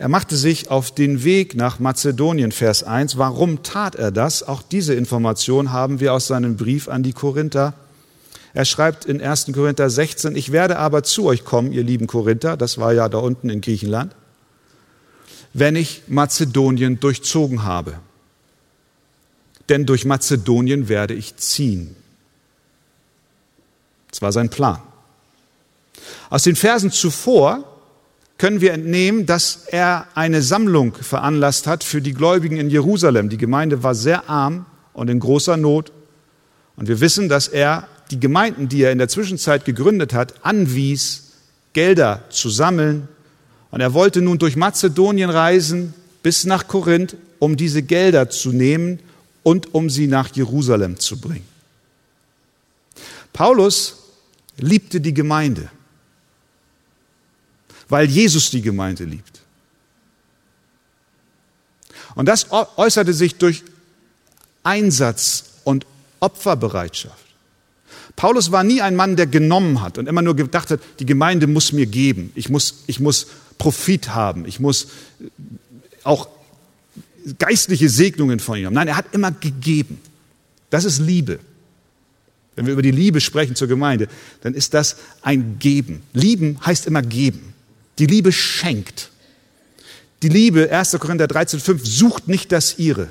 [0.00, 3.18] Er machte sich auf den Weg nach Mazedonien, Vers 1.
[3.18, 4.42] Warum tat er das?
[4.42, 7.74] Auch diese Information haben wir aus seinem Brief an die Korinther.
[8.54, 9.50] Er schreibt in 1.
[9.52, 13.18] Korinther 16, ich werde aber zu euch kommen, ihr lieben Korinther, das war ja da
[13.18, 14.16] unten in Griechenland,
[15.52, 18.00] wenn ich Mazedonien durchzogen habe
[19.70, 21.94] denn durch Mazedonien werde ich ziehen.
[24.10, 24.82] Das war sein Plan.
[26.28, 27.69] Aus den Versen zuvor
[28.40, 33.28] können wir entnehmen, dass er eine Sammlung veranlasst hat für die Gläubigen in Jerusalem.
[33.28, 35.92] Die Gemeinde war sehr arm und in großer Not.
[36.74, 41.32] Und wir wissen, dass er die Gemeinden, die er in der Zwischenzeit gegründet hat, anwies,
[41.74, 43.08] Gelder zu sammeln.
[43.72, 49.00] Und er wollte nun durch Mazedonien reisen bis nach Korinth, um diese Gelder zu nehmen
[49.42, 51.46] und um sie nach Jerusalem zu bringen.
[53.34, 53.96] Paulus
[54.56, 55.68] liebte die Gemeinde,
[57.90, 59.40] weil Jesus die Gemeinde liebt.
[62.14, 63.62] Und das äußerte sich durch
[64.62, 65.86] Einsatz und
[66.20, 67.24] Opferbereitschaft.
[68.16, 71.46] Paulus war nie ein Mann, der genommen hat und immer nur gedacht hat, die Gemeinde
[71.46, 74.88] muss mir geben, ich muss, ich muss Profit haben, ich muss
[76.02, 76.28] auch
[77.38, 78.74] geistliche Segnungen von ihm haben.
[78.74, 80.00] Nein, er hat immer gegeben.
[80.70, 81.38] Das ist Liebe.
[82.56, 84.08] Wenn wir über die Liebe sprechen zur Gemeinde,
[84.42, 86.02] dann ist das ein Geben.
[86.12, 87.54] Lieben heißt immer geben.
[88.00, 89.10] Die Liebe schenkt.
[90.22, 90.96] Die Liebe, 1.
[90.98, 93.10] Korinther 13,5, sucht nicht das ihre.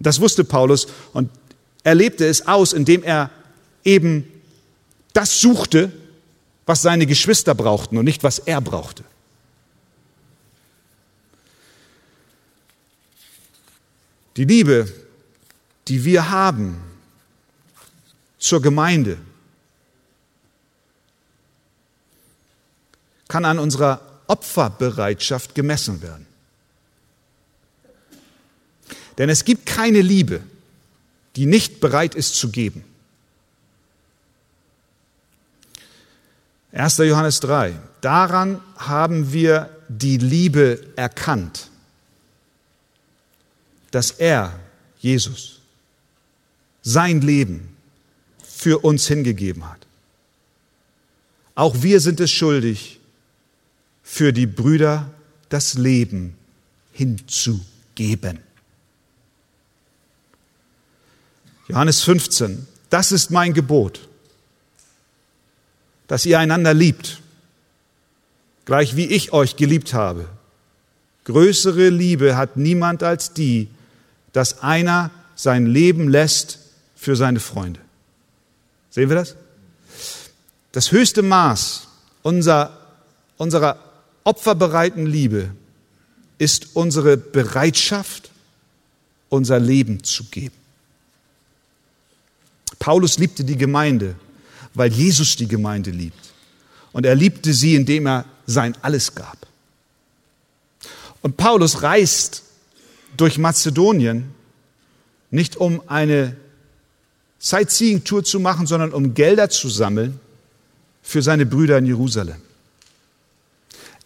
[0.00, 1.30] Das wusste Paulus und
[1.84, 3.30] er lebte es aus, indem er
[3.84, 4.28] eben
[5.12, 5.92] das suchte,
[6.66, 9.04] was seine Geschwister brauchten und nicht was er brauchte.
[14.36, 14.92] Die Liebe,
[15.86, 16.82] die wir haben
[18.38, 19.18] zur Gemeinde,
[23.32, 26.26] kann an unserer Opferbereitschaft gemessen werden.
[29.16, 30.42] Denn es gibt keine Liebe,
[31.36, 32.84] die nicht bereit ist zu geben.
[36.72, 36.98] 1.
[36.98, 37.74] Johannes 3.
[38.02, 41.70] Daran haben wir die Liebe erkannt
[43.92, 44.58] dass er,
[44.98, 45.60] Jesus,
[46.82, 47.76] sein Leben
[48.42, 49.86] für uns hingegeben hat.
[51.54, 52.98] Auch wir sind es schuldig,
[54.12, 55.10] für die Brüder
[55.48, 56.36] das Leben
[56.92, 58.40] hinzugeben.
[61.66, 64.06] Johannes 15, das ist mein Gebot,
[66.08, 67.22] dass ihr einander liebt,
[68.66, 70.28] gleich wie ich euch geliebt habe.
[71.24, 73.68] Größere Liebe hat niemand als die,
[74.34, 76.58] dass einer sein Leben lässt
[76.96, 77.80] für seine Freunde.
[78.90, 79.36] Sehen wir das?
[80.72, 81.88] Das höchste Maß
[82.22, 82.76] unserer,
[83.38, 83.91] unserer
[84.24, 85.50] opferbereiten Liebe
[86.38, 88.30] ist unsere Bereitschaft,
[89.28, 90.54] unser Leben zu geben.
[92.78, 94.16] Paulus liebte die Gemeinde,
[94.74, 96.32] weil Jesus die Gemeinde liebt.
[96.92, 99.46] Und er liebte sie, indem er sein Alles gab.
[101.22, 102.42] Und Paulus reist
[103.16, 104.34] durch Mazedonien
[105.30, 106.36] nicht um eine
[107.38, 110.20] Sightseeing-Tour zu machen, sondern um Gelder zu sammeln
[111.02, 112.36] für seine Brüder in Jerusalem.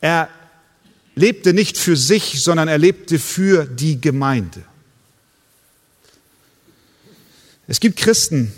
[0.00, 0.28] Er
[1.14, 4.62] lebte nicht für sich, sondern er lebte für die Gemeinde.
[7.66, 8.52] Es gibt Christen,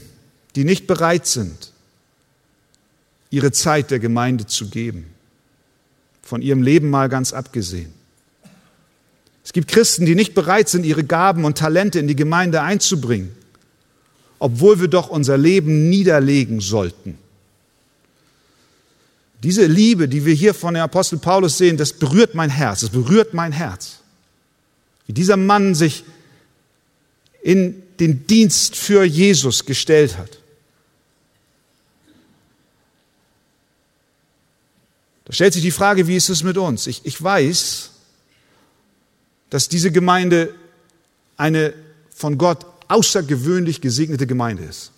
[0.54, 1.72] die nicht bereit sind,
[3.30, 5.06] ihre Zeit der Gemeinde zu geben,
[6.22, 7.92] von ihrem Leben mal ganz abgesehen.
[9.44, 13.34] Es gibt Christen, die nicht bereit sind, ihre Gaben und Talente in die Gemeinde einzubringen,
[14.38, 17.18] obwohl wir doch unser Leben niederlegen sollten.
[19.42, 22.90] Diese Liebe, die wir hier von dem Apostel Paulus sehen, das berührt mein Herz, das
[22.90, 23.98] berührt mein Herz.
[25.06, 26.04] Wie dieser Mann sich
[27.42, 30.38] in den Dienst für Jesus gestellt hat.
[35.24, 36.86] Da stellt sich die Frage, wie ist es mit uns?
[36.86, 37.90] Ich, ich weiß,
[39.50, 40.54] dass diese Gemeinde
[41.36, 41.74] eine
[42.14, 44.90] von Gott außergewöhnlich gesegnete Gemeinde ist.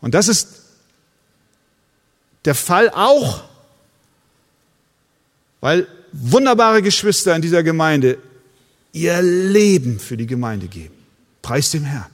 [0.00, 0.61] Und das ist
[2.44, 3.44] der Fall auch,
[5.60, 8.18] weil wunderbare Geschwister in dieser Gemeinde
[8.92, 10.94] ihr Leben für die Gemeinde geben.
[11.40, 12.10] Preis dem Herrn.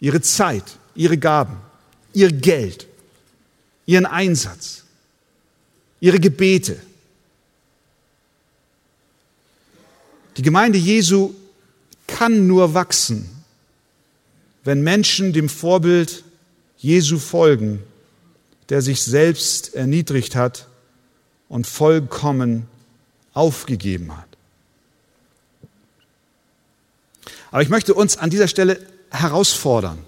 [0.00, 0.64] Ihre Zeit,
[0.94, 1.56] ihre Gaben,
[2.12, 2.86] ihr Geld,
[3.86, 4.84] ihren Einsatz,
[6.00, 6.76] ihre Gebete,
[10.36, 11.34] Die Gemeinde Jesu
[12.06, 13.28] kann nur wachsen,
[14.64, 16.24] wenn Menschen dem Vorbild
[16.76, 17.82] Jesu folgen,
[18.68, 20.66] der sich selbst erniedrigt hat
[21.48, 22.66] und vollkommen
[23.32, 24.26] aufgegeben hat.
[27.50, 29.98] Aber ich möchte uns an dieser Stelle herausfordern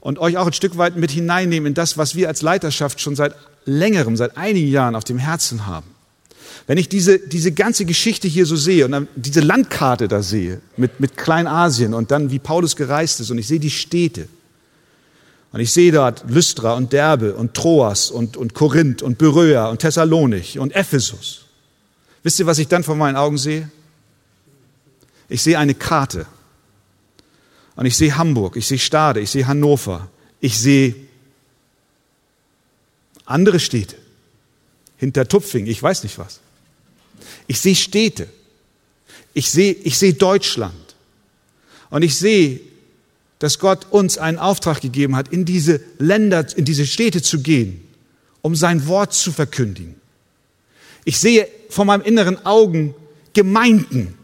[0.00, 3.16] und euch auch ein Stück weit mit hineinnehmen in das, was wir als Leiterschaft schon
[3.16, 5.86] seit längerem, seit einigen Jahren auf dem Herzen haben.
[6.66, 11.00] Wenn ich diese, diese ganze Geschichte hier so sehe und diese Landkarte da sehe mit,
[11.00, 14.28] mit Kleinasien und dann wie Paulus gereist ist und ich sehe die Städte
[15.52, 19.78] und ich sehe dort Lystra und Derbe und Troas und, und Korinth und Beröa und
[19.78, 21.46] Thessalonich und Ephesus.
[22.22, 23.70] Wisst ihr, was ich dann vor meinen Augen sehe?
[25.28, 26.26] Ich sehe eine Karte.
[27.76, 30.96] Und ich sehe Hamburg, ich sehe Stade, ich sehe Hannover, ich sehe
[33.24, 33.96] andere Städte.
[34.96, 36.40] Hinter Tupfing, ich weiß nicht was.
[37.46, 38.28] Ich sehe Städte.
[39.32, 40.74] Ich sehe, ich sehe Deutschland.
[41.90, 42.60] Und ich sehe,
[43.38, 47.80] dass Gott uns einen Auftrag gegeben hat, in diese Länder, in diese Städte zu gehen,
[48.42, 49.94] um sein Wort zu verkündigen.
[51.04, 52.94] Ich sehe vor meinem inneren Augen
[53.32, 54.14] Gemeinden,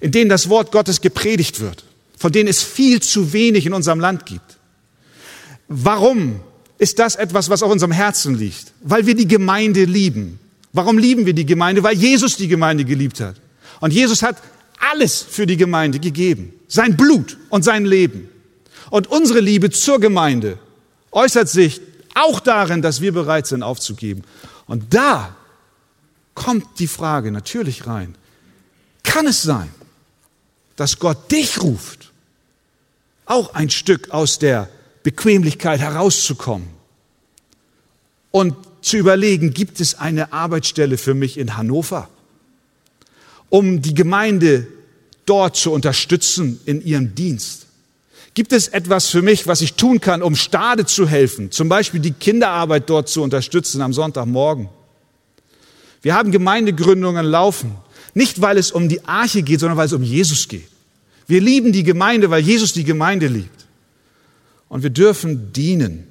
[0.00, 1.84] in denen das Wort Gottes gepredigt wird,
[2.18, 4.58] von denen es viel zu wenig in unserem Land gibt.
[5.68, 6.40] Warum
[6.78, 8.72] ist das etwas, was auf unserem Herzen liegt?
[8.82, 10.38] Weil wir die Gemeinde lieben.
[10.72, 11.82] Warum lieben wir die Gemeinde?
[11.82, 13.36] Weil Jesus die Gemeinde geliebt hat.
[13.80, 14.36] Und Jesus hat
[14.78, 16.52] alles für die Gemeinde gegeben.
[16.68, 18.28] Sein Blut und sein Leben.
[18.92, 20.58] Und unsere Liebe zur Gemeinde
[21.12, 21.80] äußert sich
[22.14, 24.22] auch darin, dass wir bereit sind aufzugeben.
[24.66, 25.34] Und da
[26.34, 28.14] kommt die Frage natürlich rein.
[29.02, 29.70] Kann es sein,
[30.76, 32.12] dass Gott dich ruft,
[33.24, 34.68] auch ein Stück aus der
[35.04, 36.68] Bequemlichkeit herauszukommen
[38.30, 42.10] und zu überlegen, gibt es eine Arbeitsstelle für mich in Hannover,
[43.48, 44.68] um die Gemeinde
[45.24, 47.68] dort zu unterstützen in ihrem Dienst?
[48.34, 52.00] Gibt es etwas für mich, was ich tun kann, um Stade zu helfen, zum Beispiel
[52.00, 54.70] die Kinderarbeit dort zu unterstützen am Sonntagmorgen?
[56.00, 57.76] Wir haben Gemeindegründungen laufen,
[58.14, 60.68] nicht weil es um die Arche geht, sondern weil es um Jesus geht.
[61.26, 63.66] Wir lieben die Gemeinde, weil Jesus die Gemeinde liebt.
[64.68, 66.06] Und wir dürfen dienen,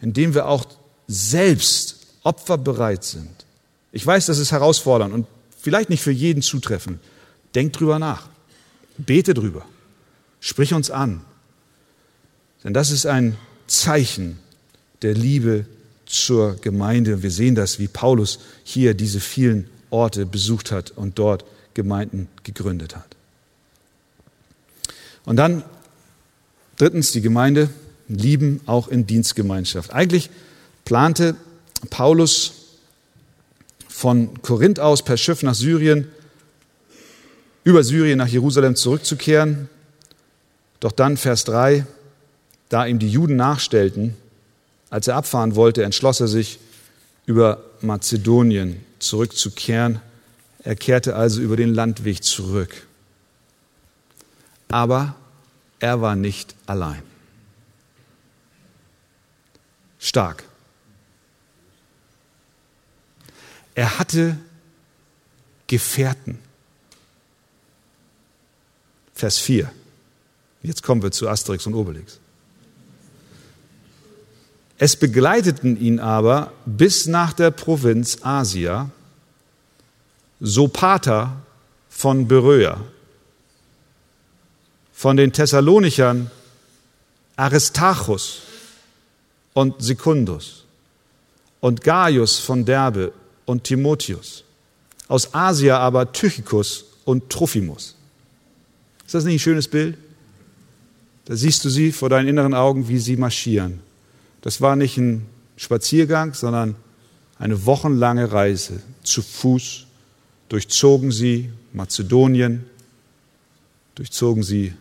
[0.00, 0.66] indem wir auch
[1.08, 3.30] selbst opferbereit sind.
[3.92, 5.26] Ich weiß, das ist herausfordernd und
[5.58, 7.00] vielleicht nicht für jeden zutreffend.
[7.54, 8.28] Denk drüber nach.
[8.98, 9.64] Bete drüber.
[10.40, 11.22] Sprich uns an.
[12.64, 13.36] Denn das ist ein
[13.66, 14.38] Zeichen
[15.02, 15.66] der Liebe
[16.06, 17.22] zur Gemeinde.
[17.22, 21.44] Wir sehen das, wie Paulus hier diese vielen Orte besucht hat und dort
[21.74, 23.16] Gemeinden gegründet hat.
[25.24, 25.62] Und dann
[26.76, 27.68] drittens die Gemeinde
[28.08, 29.92] lieben auch in Dienstgemeinschaft.
[29.92, 30.30] Eigentlich
[30.84, 31.36] plante
[31.90, 32.52] Paulus
[33.88, 36.08] von Korinth aus per Schiff nach Syrien,
[37.62, 39.68] über Syrien nach Jerusalem zurückzukehren.
[40.80, 41.86] Doch dann, Vers 3,
[42.68, 44.16] da ihm die Juden nachstellten,
[44.90, 46.58] als er abfahren wollte, entschloss er sich,
[47.26, 50.00] über Mazedonien zurückzukehren.
[50.62, 52.86] Er kehrte also über den Landweg zurück.
[54.68, 55.14] Aber
[55.80, 57.02] er war nicht allein.
[60.04, 60.44] stark.
[63.74, 64.38] Er hatte
[65.66, 66.38] Gefährten.
[69.14, 69.70] Vers 4.
[70.62, 72.20] Jetzt kommen wir zu Asterix und Obelix.
[74.78, 78.90] Es begleiteten ihn aber bis nach der Provinz Asia
[80.40, 81.36] Sopater
[81.88, 82.80] von Beröa,
[84.92, 86.30] von den Thessalonichern
[87.36, 88.42] Aristarchus
[89.54, 90.64] und Secundus
[91.60, 93.12] und Gaius von Derbe
[93.46, 94.44] und Timotheus,
[95.08, 97.94] aus Asia aber Tychicus und Trophimus.
[99.06, 99.96] Ist das nicht ein schönes Bild?
[101.26, 103.80] Da siehst du sie vor deinen inneren Augen, wie sie marschieren.
[104.44, 105.24] Das war nicht ein
[105.56, 106.76] Spaziergang, sondern
[107.38, 108.82] eine wochenlange Reise.
[109.02, 109.86] Zu Fuß
[110.50, 112.66] durchzogen sie Mazedonien,
[113.94, 114.74] durchzogen sie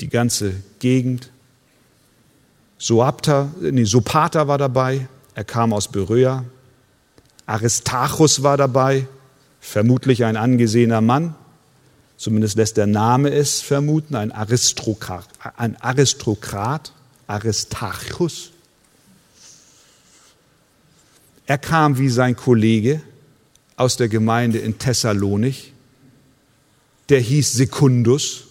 [0.00, 1.32] die ganze Gegend.
[2.78, 6.44] Soapter, nee, Sopater war dabei, er kam aus Beröa.
[7.46, 9.08] Aristarchus war dabei,
[9.58, 11.34] vermutlich ein angesehener Mann,
[12.16, 16.92] zumindest lässt der Name es vermuten, ein Aristokrat, ein Aristokrat
[17.26, 18.52] Aristarchus.
[21.50, 23.02] Er kam wie sein Kollege
[23.74, 25.72] aus der Gemeinde in Thessalonich,
[27.08, 28.44] der hieß Sekundus,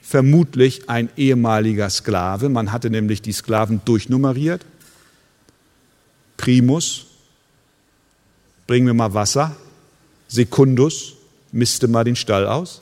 [0.00, 2.50] vermutlich ein ehemaliger Sklave.
[2.50, 4.64] Man hatte nämlich die Sklaven durchnummeriert.
[6.36, 7.06] Primus,
[8.68, 9.56] bring mir mal Wasser.
[10.28, 11.14] Sekundus,
[11.50, 12.80] misste mal den Stall aus.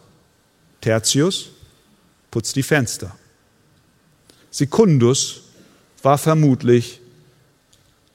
[0.82, 1.52] Tertius,
[2.30, 3.16] putzt die Fenster.
[4.50, 5.40] Sekundus
[6.02, 6.99] war vermutlich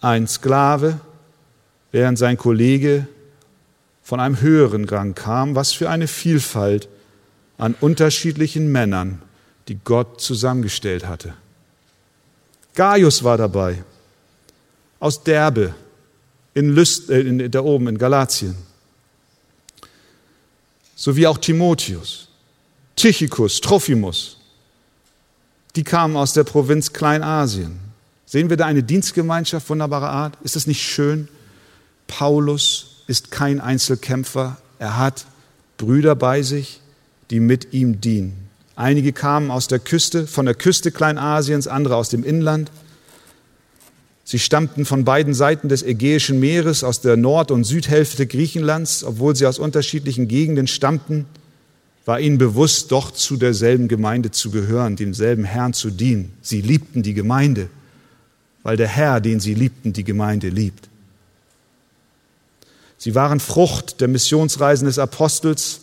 [0.05, 0.99] ein Sklave,
[1.91, 3.07] während sein Kollege
[4.03, 5.55] von einem höheren Rang kam.
[5.55, 6.87] Was für eine Vielfalt
[7.57, 9.23] an unterschiedlichen Männern,
[9.67, 11.33] die Gott zusammengestellt hatte.
[12.75, 13.83] Gaius war dabei,
[14.99, 15.73] aus Derbe,
[16.53, 18.55] in Lüst, äh, in, da oben in Galatien.
[20.95, 22.27] Sowie auch Timotheus,
[22.95, 24.37] Tychicus, Trophimus.
[25.75, 27.84] Die kamen aus der Provinz Kleinasien.
[28.25, 30.37] Sehen wir da eine Dienstgemeinschaft wunderbarer Art?
[30.43, 31.27] Ist es nicht schön?
[32.07, 34.57] Paulus ist kein Einzelkämpfer.
[34.79, 35.25] Er hat
[35.77, 36.81] Brüder bei sich,
[37.29, 38.49] die mit ihm dienen.
[38.75, 42.71] Einige kamen aus der Küste, von der Küste Kleinasiens, andere aus dem Inland.
[44.23, 49.35] Sie stammten von beiden Seiten des Ägäischen Meeres, aus der Nord- und Südhälfte Griechenlands, obwohl
[49.35, 51.25] sie aus unterschiedlichen Gegenden stammten,
[52.05, 56.33] war ihnen bewusst, doch zu derselben Gemeinde zu gehören, demselben Herrn zu dienen.
[56.41, 57.69] Sie liebten die Gemeinde
[58.65, 60.89] weil der Herr, den sie liebten, die Gemeinde liebt.
[62.97, 65.81] Sie waren Frucht der Missionsreisen des Apostels.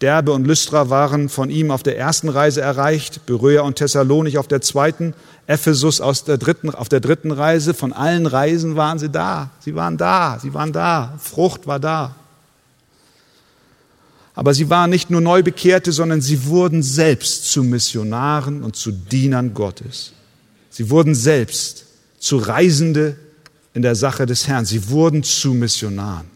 [0.00, 4.46] Derbe und Lystra waren von ihm auf der ersten Reise erreicht, Beröa und Thessalonich auf
[4.46, 5.14] der zweiten,
[5.48, 7.74] Ephesus aus der dritten, auf der dritten Reise.
[7.74, 9.50] Von allen Reisen waren sie da.
[9.58, 11.18] Sie waren da, sie waren da.
[11.18, 12.14] Frucht war da.
[14.36, 19.52] Aber sie waren nicht nur Neubekehrte, sondern sie wurden selbst zu Missionaren und zu Dienern
[19.52, 20.12] Gottes.
[20.70, 21.83] Sie wurden selbst
[22.24, 23.16] zu Reisende
[23.74, 24.64] in der Sache des Herrn.
[24.64, 26.26] Sie wurden zu Missionaren.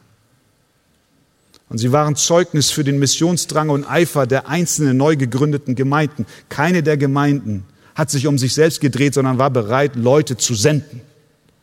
[1.70, 6.26] Und sie waren Zeugnis für den Missionsdrang und Eifer der einzelnen neu gegründeten Gemeinden.
[6.50, 7.64] Keine der Gemeinden
[7.94, 11.00] hat sich um sich selbst gedreht, sondern war bereit, Leute zu senden.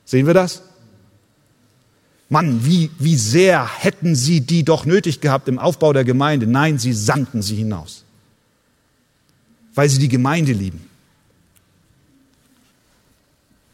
[0.06, 0.64] Sehen wir das?
[2.28, 6.48] Mann, wie, wie sehr hätten sie die doch nötig gehabt im Aufbau der Gemeinde?
[6.48, 8.04] Nein, sie sandten sie hinaus,
[9.76, 10.95] weil sie die Gemeinde lieben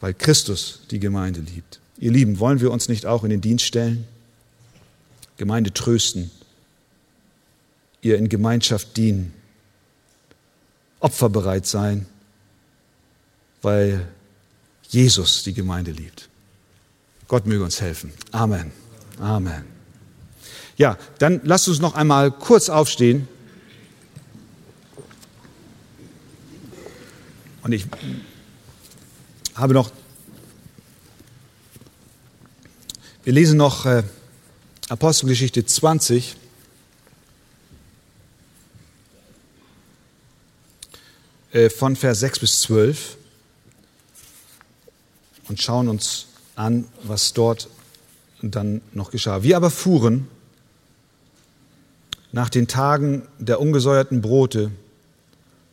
[0.02, 1.80] weil Christus die Gemeinde liebt.
[1.97, 4.06] Ihr Lieben, wollen wir uns nicht auch in den Dienst stellen?
[5.38, 6.30] Gemeinde trösten,
[8.02, 9.34] ihr in Gemeinschaft dienen,
[10.99, 12.06] opferbereit sein,
[13.62, 14.08] weil
[14.89, 16.30] Jesus die Gemeinde liebt.
[17.28, 18.12] Gott möge uns helfen.
[18.32, 18.72] Amen.
[19.20, 19.64] Amen.
[20.78, 23.28] Ja, dann lasst uns noch einmal kurz aufstehen.
[27.64, 27.86] Und ich
[29.56, 29.91] habe noch,
[33.24, 34.04] wir lesen noch äh,
[34.89, 36.36] Apostelgeschichte 20.
[41.54, 43.18] Äh, von Vers 6 bis 12
[45.49, 47.68] und schauen uns an, was dort
[48.41, 49.43] dann noch geschah.
[49.43, 50.28] Wir aber fuhren
[52.32, 54.72] nach den Tagen der ungesäuerten Brote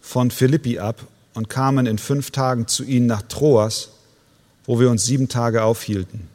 [0.01, 1.07] von Philippi ab
[1.39, 3.91] und kamen in fünf Tagen zu ihnen nach Troas,
[4.65, 6.27] wo wir uns sieben Tage aufhielten.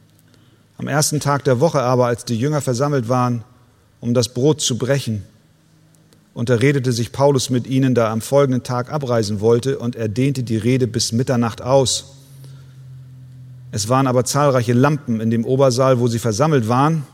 [0.77, 3.43] Am ersten Tag der Woche aber, als die Jünger versammelt waren,
[3.99, 5.25] um das Brot zu brechen,
[6.33, 10.41] unterredete sich Paulus mit ihnen, da er am folgenden Tag abreisen wollte, und er dehnte
[10.43, 12.13] die Rede bis Mitternacht aus.
[13.73, 17.05] Es waren aber zahlreiche Lampen in dem Obersaal, wo sie versammelt waren,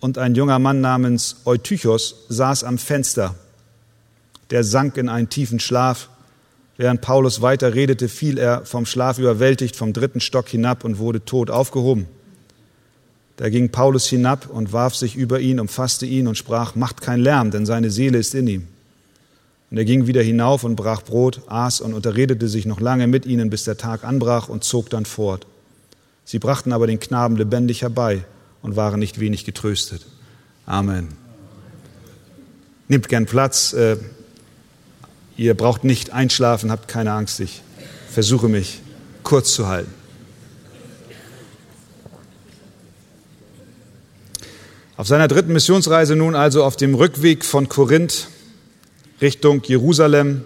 [0.00, 3.36] und ein junger Mann namens Eutychos saß am Fenster.
[4.50, 6.10] Der sank in einen tiefen Schlaf.
[6.80, 11.22] Während Paulus weiter redete, fiel er vom Schlaf überwältigt vom dritten Stock hinab und wurde
[11.22, 12.06] tot aufgehoben.
[13.36, 17.20] Da ging Paulus hinab und warf sich über ihn, umfasste ihn und sprach, macht kein
[17.20, 18.66] Lärm, denn seine Seele ist in ihm.
[19.70, 23.26] Und er ging wieder hinauf und brach Brot, aß und unterredete sich noch lange mit
[23.26, 25.46] ihnen, bis der Tag anbrach und zog dann fort.
[26.24, 28.24] Sie brachten aber den Knaben lebendig herbei
[28.62, 30.06] und waren nicht wenig getröstet.
[30.64, 31.08] Amen.
[32.88, 33.74] Nehmt gern Platz.
[33.74, 33.98] Äh,
[35.40, 37.40] ihr braucht nicht einschlafen, habt keine Angst.
[37.40, 37.62] Ich
[38.10, 38.82] versuche mich
[39.22, 39.94] kurz zu halten.
[44.98, 48.28] Auf seiner dritten Missionsreise nun also auf dem Rückweg von Korinth
[49.22, 50.44] Richtung Jerusalem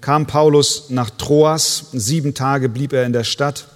[0.00, 1.86] kam Paulus nach Troas.
[1.92, 3.66] Sieben Tage blieb er in der Stadt.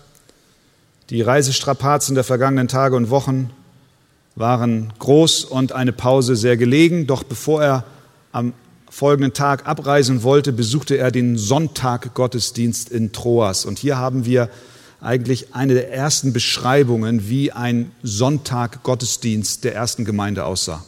[1.10, 3.50] Die Reisestrapazen der vergangenen Tage und Wochen
[4.36, 7.08] waren groß und eine Pause sehr gelegen.
[7.08, 7.84] Doch bevor er
[8.30, 8.54] am
[8.92, 13.64] folgenden Tag abreisen wollte, besuchte er den Sonntag Gottesdienst in Troas.
[13.64, 14.50] Und hier haben wir
[15.00, 20.84] eigentlich eine der ersten Beschreibungen, wie ein Sonntag Gottesdienst der ersten Gemeinde aussah.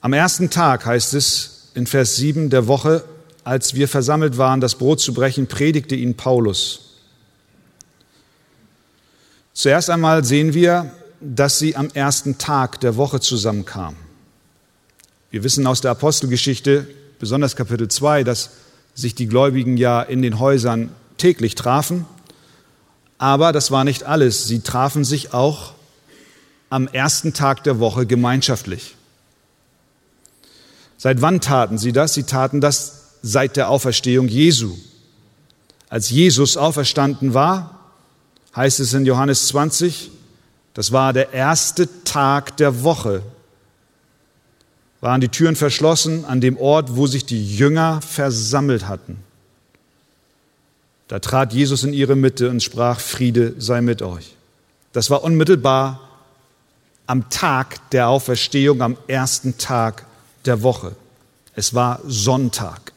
[0.00, 3.04] Am ersten Tag heißt es in Vers 7 der Woche,
[3.44, 6.94] als wir versammelt waren, das Brot zu brechen, predigte ihn Paulus.
[9.52, 10.90] Zuerst einmal sehen wir,
[11.20, 13.98] dass sie am ersten Tag der Woche zusammenkamen.
[15.30, 16.86] Wir wissen aus der Apostelgeschichte,
[17.18, 18.50] besonders Kapitel 2, dass
[18.94, 22.06] sich die Gläubigen ja in den Häusern täglich trafen.
[23.18, 24.44] Aber das war nicht alles.
[24.44, 25.72] Sie trafen sich auch
[26.70, 28.96] am ersten Tag der Woche gemeinschaftlich.
[30.98, 32.14] Seit wann taten sie das?
[32.14, 34.76] Sie taten das seit der Auferstehung Jesu.
[35.88, 37.92] Als Jesus auferstanden war,
[38.54, 40.10] heißt es in Johannes 20,
[40.76, 43.22] das war der erste Tag der Woche
[45.00, 49.16] waren die Türen verschlossen an dem Ort, wo sich die Jünger versammelt hatten.
[51.08, 54.34] Da trat Jesus in ihre Mitte und sprach, Friede sei mit euch.
[54.92, 56.00] Das war unmittelbar
[57.06, 60.04] am Tag der Auferstehung, am ersten Tag
[60.44, 60.94] der Woche.
[61.54, 62.92] Es war Sonntag.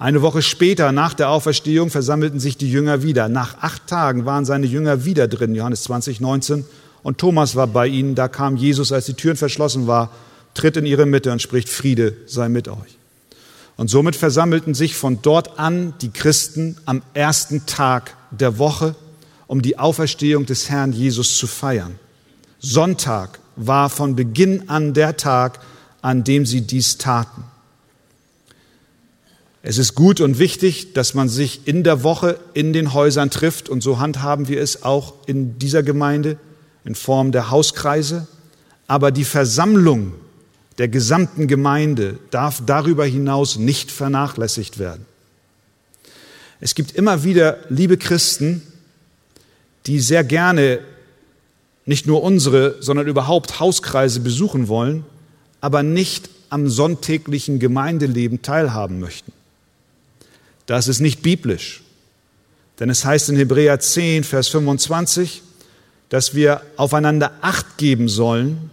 [0.00, 3.28] Eine Woche später, nach der Auferstehung, versammelten sich die Jünger wieder.
[3.28, 6.64] Nach acht Tagen waren seine Jünger wieder drin, Johannes 20, 19.
[7.04, 8.16] Und Thomas war bei ihnen.
[8.16, 10.08] Da kam Jesus, als die Türen verschlossen waren
[10.54, 12.98] tritt in ihre Mitte und spricht, Friede sei mit euch.
[13.76, 18.94] Und somit versammelten sich von dort an die Christen am ersten Tag der Woche,
[19.46, 21.98] um die Auferstehung des Herrn Jesus zu feiern.
[22.58, 25.60] Sonntag war von Beginn an der Tag,
[26.02, 27.44] an dem sie dies taten.
[29.62, 33.68] Es ist gut und wichtig, dass man sich in der Woche in den Häusern trifft
[33.68, 36.38] und so handhaben wir es auch in dieser Gemeinde
[36.84, 38.26] in Form der Hauskreise.
[38.86, 40.14] Aber die Versammlung
[40.78, 45.04] der gesamten Gemeinde darf darüber hinaus nicht vernachlässigt werden.
[46.60, 48.62] Es gibt immer wieder liebe Christen,
[49.86, 50.80] die sehr gerne
[51.84, 55.04] nicht nur unsere, sondern überhaupt Hauskreise besuchen wollen,
[55.60, 59.32] aber nicht am sonntäglichen Gemeindeleben teilhaben möchten.
[60.70, 61.82] Das ist nicht biblisch.
[62.78, 65.42] Denn es heißt in Hebräer 10, Vers 25,
[66.10, 68.70] dass wir aufeinander Acht geben sollen,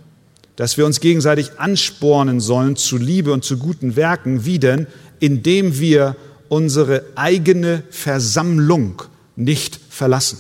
[0.57, 4.45] dass wir uns gegenseitig anspornen sollen zu Liebe und zu guten Werken.
[4.45, 4.85] Wie denn?
[5.19, 6.15] Indem wir
[6.49, 9.01] unsere eigene Versammlung
[9.35, 10.37] nicht verlassen.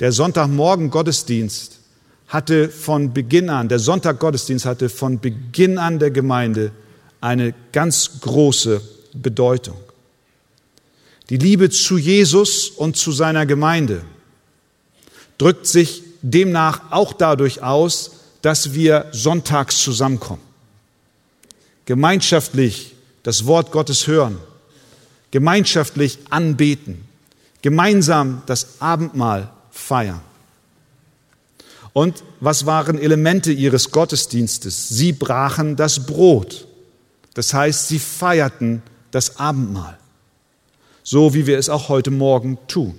[0.00, 1.78] Der Sonntagmorgen Gottesdienst
[2.28, 6.72] hatte von Beginn an, der Sonntag Gottesdienst hatte von Beginn an der Gemeinde
[7.20, 8.80] eine ganz große
[9.12, 9.76] Bedeutung.
[11.30, 14.02] Die Liebe zu Jesus und zu seiner Gemeinde
[15.38, 18.12] drückt sich demnach auch dadurch aus,
[18.42, 20.42] dass wir sonntags zusammenkommen,
[21.84, 24.38] gemeinschaftlich das Wort Gottes hören,
[25.32, 27.04] gemeinschaftlich anbeten,
[27.60, 30.20] gemeinsam das Abendmahl feiern.
[31.92, 34.90] Und was waren Elemente ihres Gottesdienstes?
[34.90, 36.68] Sie brachen das Brot.
[37.34, 39.98] Das heißt, sie feierten das Abendmahl.
[41.08, 42.96] So wie wir es auch heute Morgen tun.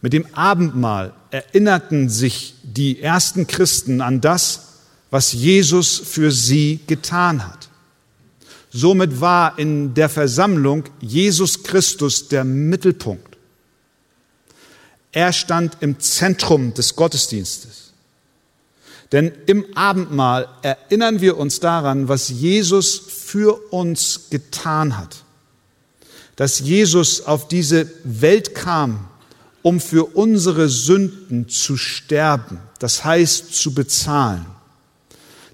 [0.00, 4.78] Mit dem Abendmahl erinnerten sich die ersten Christen an das,
[5.10, 7.68] was Jesus für sie getan hat.
[8.70, 13.36] Somit war in der Versammlung Jesus Christus der Mittelpunkt.
[15.12, 17.92] Er stand im Zentrum des Gottesdienstes.
[19.12, 25.23] Denn im Abendmahl erinnern wir uns daran, was Jesus für uns getan hat.
[26.36, 29.08] Dass Jesus auf diese Welt kam,
[29.62, 34.44] um für unsere Sünden zu sterben, das heißt zu bezahlen.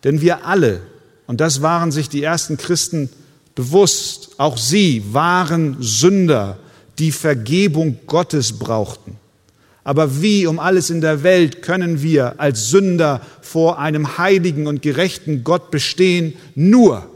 [0.04, 0.80] Denn wir alle,
[1.26, 3.10] und das waren sich die ersten Christen
[3.54, 6.58] bewusst, auch sie waren Sünder,
[6.98, 9.16] die Vergebung Gottes brauchten.
[9.84, 14.82] Aber wie um alles in der Welt können wir als Sünder vor einem heiligen und
[14.82, 16.34] gerechten Gott bestehen?
[16.54, 17.08] Nur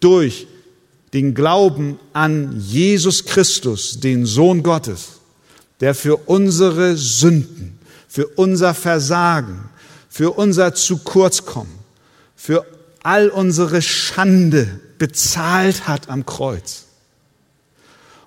[0.00, 0.46] durch
[1.12, 5.20] den Glauben an Jesus Christus, den Sohn Gottes,
[5.80, 9.68] der für unsere Sünden, für unser Versagen,
[10.08, 11.78] für unser zu kurz kommen,
[12.36, 12.66] für
[13.02, 16.84] all unsere Schande bezahlt hat am Kreuz.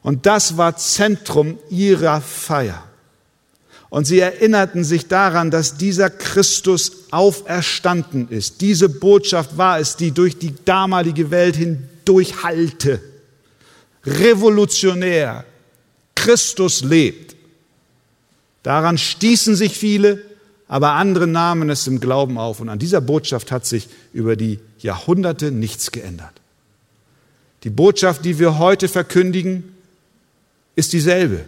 [0.02, 2.84] Und das war Zentrum ihrer Feier.
[3.90, 8.62] Und sie erinnerten sich daran, dass dieser Christus auferstanden ist.
[8.62, 11.56] Diese Botschaft war es, die durch die damalige Welt
[12.04, 13.02] hindurchhallte.
[14.06, 15.46] Revolutionär.
[16.16, 17.36] Christus lebt.
[18.64, 20.22] Daran stießen sich viele,
[20.68, 22.60] aber andere nahmen es im Glauben auf.
[22.60, 26.34] Und an dieser Botschaft hat sich über die Jahrhunderte nichts geändert.
[27.64, 29.76] Die Botschaft, die wir heute verkündigen,
[30.76, 31.46] ist dieselbe.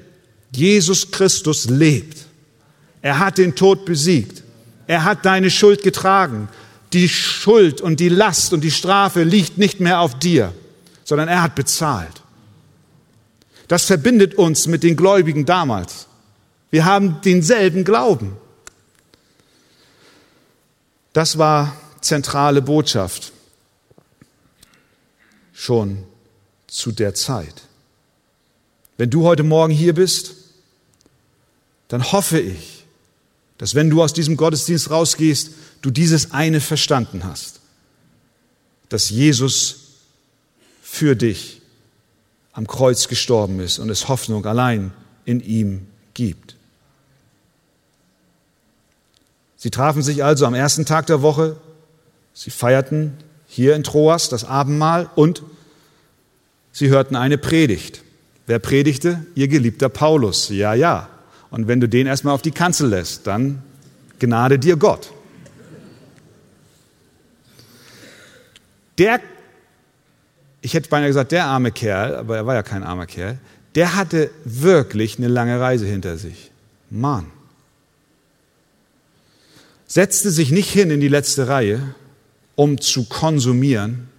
[0.51, 2.25] Jesus Christus lebt.
[3.01, 4.43] Er hat den Tod besiegt.
[4.87, 6.47] Er hat deine Schuld getragen.
[6.95, 10.53] Die Schuld und die Last und die Strafe liegt nicht mehr auf dir,
[11.03, 12.21] sondern er hat bezahlt.
[13.67, 16.07] Das verbindet uns mit den Gläubigen damals.
[16.71, 18.37] Wir haben denselben Glauben.
[21.11, 23.33] Das war zentrale Botschaft
[25.53, 26.01] schon
[26.67, 27.63] zu der Zeit.
[28.95, 30.35] Wenn du heute Morgen hier bist,
[31.89, 32.85] dann hoffe ich,
[33.57, 35.51] dass wenn du aus diesem Gottesdienst rausgehst,
[35.85, 37.59] du dieses eine verstanden hast,
[38.89, 39.81] dass Jesus
[40.81, 41.61] für dich
[42.53, 44.91] am Kreuz gestorben ist und es Hoffnung allein
[45.25, 46.55] in ihm gibt.
[49.57, 51.57] Sie trafen sich also am ersten Tag der Woche,
[52.33, 53.13] sie feierten
[53.47, 55.43] hier in Troas das Abendmahl und
[56.71, 58.01] sie hörten eine Predigt.
[58.47, 59.25] Wer predigte?
[59.35, 60.49] Ihr geliebter Paulus.
[60.49, 61.09] Ja, ja.
[61.51, 63.63] Und wenn du den erstmal auf die Kanzel lässt, dann
[64.19, 65.11] gnade dir Gott.
[68.97, 69.19] Der,
[70.61, 73.37] ich hätte beinahe gesagt, der arme Kerl, aber er war ja kein armer Kerl,
[73.75, 76.51] der hatte wirklich eine lange Reise hinter sich.
[76.89, 77.31] Mann.
[79.87, 81.95] Setzte sich nicht hin in die letzte Reihe,
[82.55, 84.09] um zu konsumieren,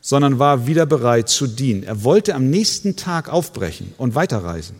[0.00, 1.82] sondern war wieder bereit zu dienen.
[1.82, 4.76] Er wollte am nächsten Tag aufbrechen und weiterreisen.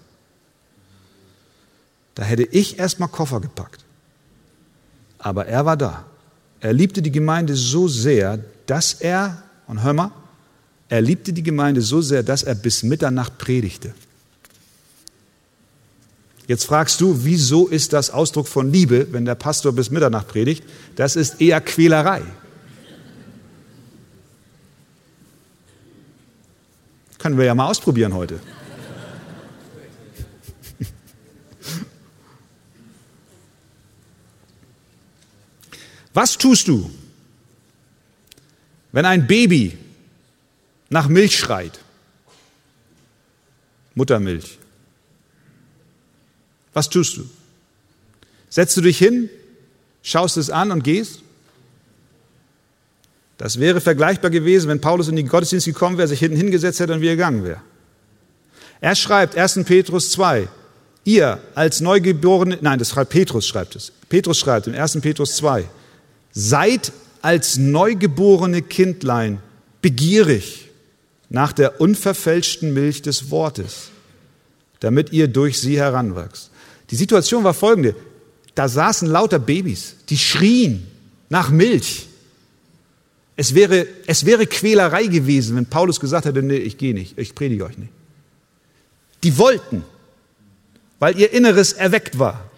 [2.15, 3.85] Da hätte ich erstmal Koffer gepackt.
[5.19, 6.07] Aber er war da.
[6.61, 10.13] Er liebte die Gemeinde so sehr, dass er, und hör mal,
[10.89, 13.95] er liebte die Gemeinde so sehr, dass er bis Mitternacht predigte.
[16.47, 20.65] Jetzt fragst du, wieso ist das Ausdruck von Liebe, wenn der Pastor bis Mitternacht predigt?
[20.97, 22.23] Das ist eher Quälerei.
[27.19, 28.41] Können wir ja mal ausprobieren heute.
[36.13, 36.91] Was tust du,
[38.93, 39.79] wenn ein Baby
[40.89, 41.79] nach Milch schreit?
[43.95, 44.59] Muttermilch.
[46.73, 47.29] Was tust du?
[48.49, 49.29] Setzt du dich hin,
[50.03, 51.21] schaust es an und gehst?
[53.39, 56.93] Das wäre vergleichbar gewesen, wenn Paulus in den Gottesdienst gekommen wäre, sich hinten hingesetzt hätte
[56.93, 57.63] und wieder gegangen wäre.
[58.81, 59.61] Er schreibt 1.
[59.65, 60.49] Petrus 2,
[61.05, 63.93] ihr als Neugeborene, nein, das schreibt Petrus, schreibt es.
[64.09, 65.01] Petrus schreibt in 1.
[65.01, 65.69] Petrus 2,
[66.33, 69.41] Seid als neugeborene Kindlein
[69.83, 70.69] begierig
[71.29, 73.91] nach der unverfälschten Milch des Wortes,
[74.81, 76.51] damit ihr durch sie heranwachst.
[76.91, 77.95] Die Situation war folgende.
[78.55, 80.87] Da saßen lauter Babys, die schrien
[81.29, 82.09] nach Milch.
[83.37, 87.35] Es wäre, es wäre Quälerei gewesen, wenn Paulus gesagt hätte, nee, ich gehe nicht, ich
[87.35, 87.93] predige euch nicht.
[89.23, 89.85] Die wollten,
[90.99, 92.51] weil ihr Inneres erweckt war.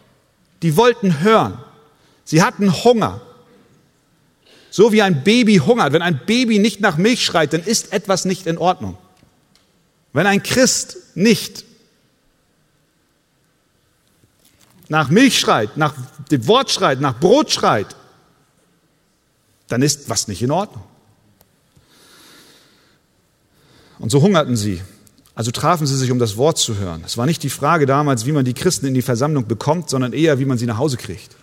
[0.63, 1.59] Die wollten hören.
[2.25, 3.21] Sie hatten Hunger.
[4.73, 5.93] So wie ein Baby hungert.
[5.93, 8.97] Wenn ein Baby nicht nach Milch schreit, dann ist etwas nicht in Ordnung.
[10.15, 11.67] Wenn ein Christ nicht
[14.89, 15.95] nach Milch schreit, nach
[16.31, 17.95] dem Wort schreit, nach Brot schreit,
[19.69, 20.85] dann ist was nicht in Ordnung.
[23.99, 24.81] Und so hungerten sie.
[25.35, 27.03] Also trafen sie sich, um das Wort zu hören.
[27.05, 30.15] Es war nicht die Frage damals, wie man die Christen in die Versammlung bekommt, sondern
[30.15, 31.37] eher, wie man sie nach Hause kriegt.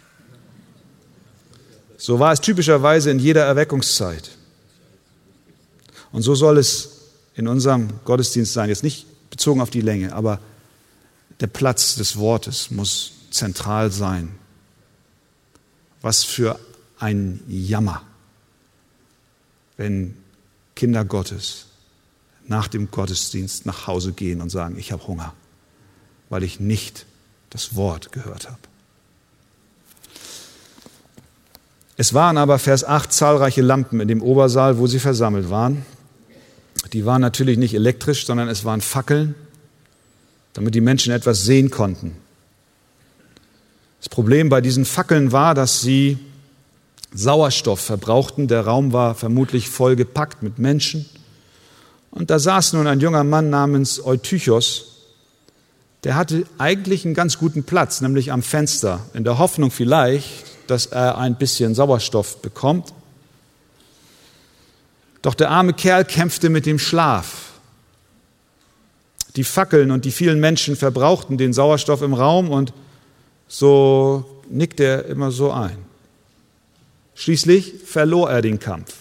[2.00, 4.32] So war es typischerweise in jeder Erweckungszeit.
[6.14, 10.40] Und so soll es in unserem Gottesdienst sein, jetzt nicht bezogen auf die Länge, aber
[11.42, 14.32] der Platz des Wortes muss zentral sein.
[16.02, 16.58] Was für
[17.00, 18.02] ein Jammer,
[19.76, 20.16] wenn
[20.76, 21.66] Kinder Gottes
[22.48, 25.34] nach dem Gottesdienst nach Hause gehen und sagen, ich habe Hunger,
[26.30, 27.06] weil ich nicht
[27.50, 28.60] das Wort gehört habe.
[32.02, 35.86] Es waren aber, Vers 8, zahlreiche Lampen in dem Obersaal, wo sie versammelt waren.
[36.94, 39.36] Die waren natürlich nicht elektrisch, sondern es waren Fackeln,
[40.54, 42.16] damit die Menschen etwas sehen konnten.
[44.00, 46.20] Das Problem bei diesen Fackeln war, dass sie
[47.14, 48.48] Sauerstoff verbrauchten.
[48.48, 51.06] Der Raum war vermutlich voll gepackt mit Menschen.
[52.12, 54.86] Und da saß nun ein junger Mann namens Eutychos,
[56.06, 60.86] der hatte eigentlich einen ganz guten Platz, nämlich am Fenster, in der Hoffnung vielleicht, dass
[60.88, 62.94] er ein bisschen Sauerstoff bekommt.
[65.22, 67.50] Doch der arme Kerl kämpfte mit dem Schlaf.
[69.36, 72.74] Die Fackeln und die vielen Menschen verbrauchten den Sauerstoff im Raum und
[73.48, 75.78] so nickte er immer so ein.
[77.16, 78.94] Schließlich verlor er den Kampf.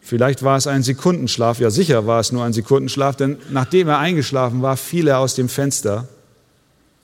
[0.00, 3.98] Vielleicht war es ein Sekundenschlaf, ja sicher war es nur ein Sekundenschlaf, denn nachdem er
[3.98, 6.08] eingeschlafen war, fiel er aus dem Fenster,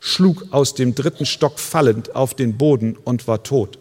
[0.01, 3.79] schlug aus dem dritten Stock fallend auf den Boden und war tot.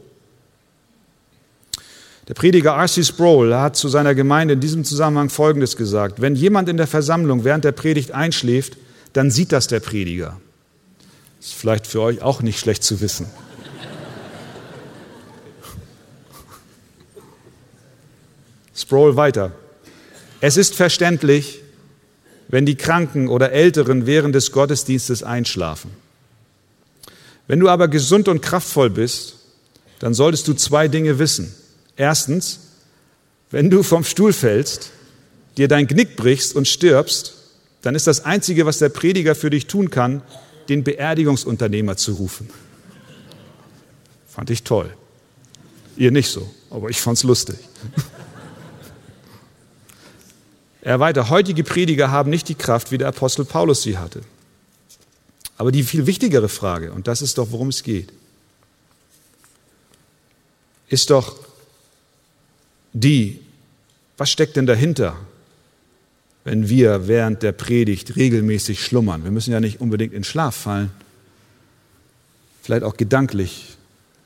[2.28, 3.04] Der Prediger R.C.
[3.04, 6.20] Sproul hat zu seiner Gemeinde in diesem Zusammenhang Folgendes gesagt.
[6.20, 8.78] Wenn jemand in der Versammlung während der Predigt einschläft,
[9.14, 10.40] dann sieht das der Prediger.
[11.40, 13.28] Das ist vielleicht für euch auch nicht schlecht zu wissen.
[18.76, 19.54] Sproul weiter.
[20.42, 21.62] Es ist verständlich,
[22.48, 25.92] wenn die Kranken oder Älteren während des Gottesdienstes einschlafen.
[27.48, 29.36] Wenn du aber gesund und kraftvoll bist,
[30.00, 31.54] dann solltest du zwei Dinge wissen.
[31.96, 32.60] Erstens,
[33.50, 34.92] wenn du vom Stuhl fällst,
[35.58, 37.34] dir dein Knick brichst und stirbst,
[37.82, 40.22] dann ist das Einzige, was der Prediger für dich tun kann,
[40.70, 42.50] den Beerdigungsunternehmer zu rufen.
[44.28, 44.94] Fand ich toll.
[45.96, 47.58] Ihr nicht so, aber ich fand's lustig.
[50.82, 54.22] Er weiter, heutige Prediger haben nicht die Kraft, wie der Apostel Paulus sie hatte.
[55.58, 58.14] Aber die viel wichtigere Frage, und das ist doch, worum es geht,
[60.88, 61.36] ist doch
[62.94, 63.40] die,
[64.18, 65.18] was steckt denn dahinter,
[66.44, 69.24] wenn wir während der Predigt regelmäßig schlummern?
[69.24, 70.92] Wir müssen ja nicht unbedingt in Schlaf fallen,
[72.62, 73.78] vielleicht auch gedanklich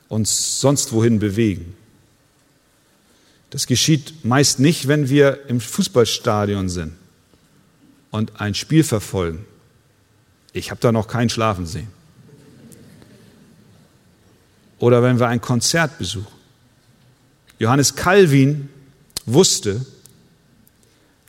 [0.08, 1.76] uns sonst wohin bewegen.
[3.50, 6.94] Das geschieht meist nicht, wenn wir im Fußballstadion sind
[8.12, 9.46] und ein Spiel verfolgen.
[10.54, 11.88] Ich habe da noch keinen schlafen sehen.
[14.80, 16.28] Oder wenn wir ein Konzert besuchen.
[17.60, 18.70] Johannes Calvin
[19.26, 19.86] wusste,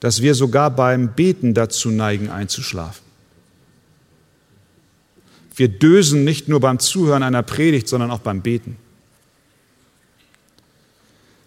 [0.01, 3.05] dass wir sogar beim Beten dazu neigen, einzuschlafen.
[5.55, 8.79] Wir dösen nicht nur beim Zuhören einer Predigt, sondern auch beim Beten.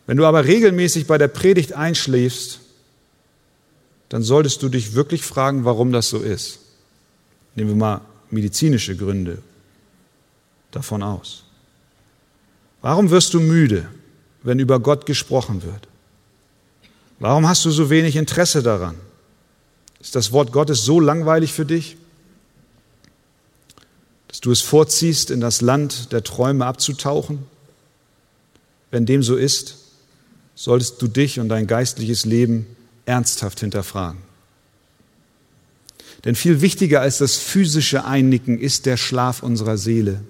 [0.08, 2.60] Wenn du aber regelmäßig bei der Predigt einschläfst,
[4.10, 6.60] dann solltest du dich wirklich fragen, warum das so ist.
[7.56, 9.42] Nehmen wir mal medizinische Gründe
[10.72, 11.46] davon aus.
[12.82, 13.88] Warum wirst du müde,
[14.44, 15.88] wenn über Gott gesprochen wird?
[17.20, 18.96] Warum hast du so wenig Interesse daran?
[20.00, 21.98] Ist das Wort Gottes so langweilig für dich,
[24.28, 27.46] dass du es vorziehst, in das Land der Träume abzutauchen?
[28.92, 29.78] Wenn dem so ist,
[30.56, 32.68] solltest du dich und dein geistliches Leben
[33.06, 34.22] ernsthaft hinterfragen.
[36.26, 40.22] Denn viel wichtiger als das physische Einnicken ist der Schlaf unserer Seele.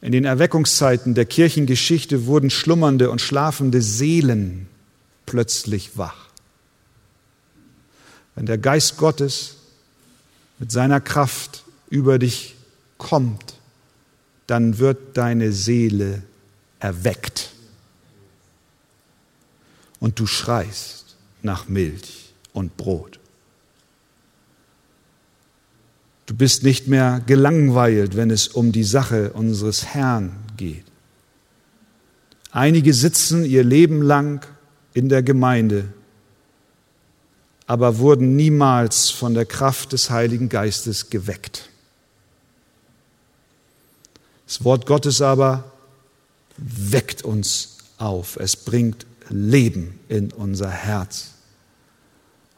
[0.00, 4.68] In den Erweckungszeiten der Kirchengeschichte wurden schlummernde und schlafende Seelen
[5.26, 6.28] plötzlich wach.
[8.34, 9.56] Wenn der Geist Gottes
[10.58, 12.54] mit seiner Kraft über dich
[12.98, 13.54] kommt,
[14.46, 16.22] dann wird deine Seele
[16.78, 17.50] erweckt
[19.98, 23.21] und du schreist nach Milch und Brot.
[26.32, 30.86] Du bist nicht mehr gelangweilt, wenn es um die Sache unseres Herrn geht.
[32.50, 34.42] Einige sitzen ihr Leben lang
[34.94, 35.92] in der Gemeinde,
[37.66, 41.68] aber wurden niemals von der Kraft des Heiligen Geistes geweckt.
[44.46, 45.70] Das Wort Gottes aber
[46.56, 48.36] weckt uns auf.
[48.36, 51.32] Es bringt Leben in unser Herz.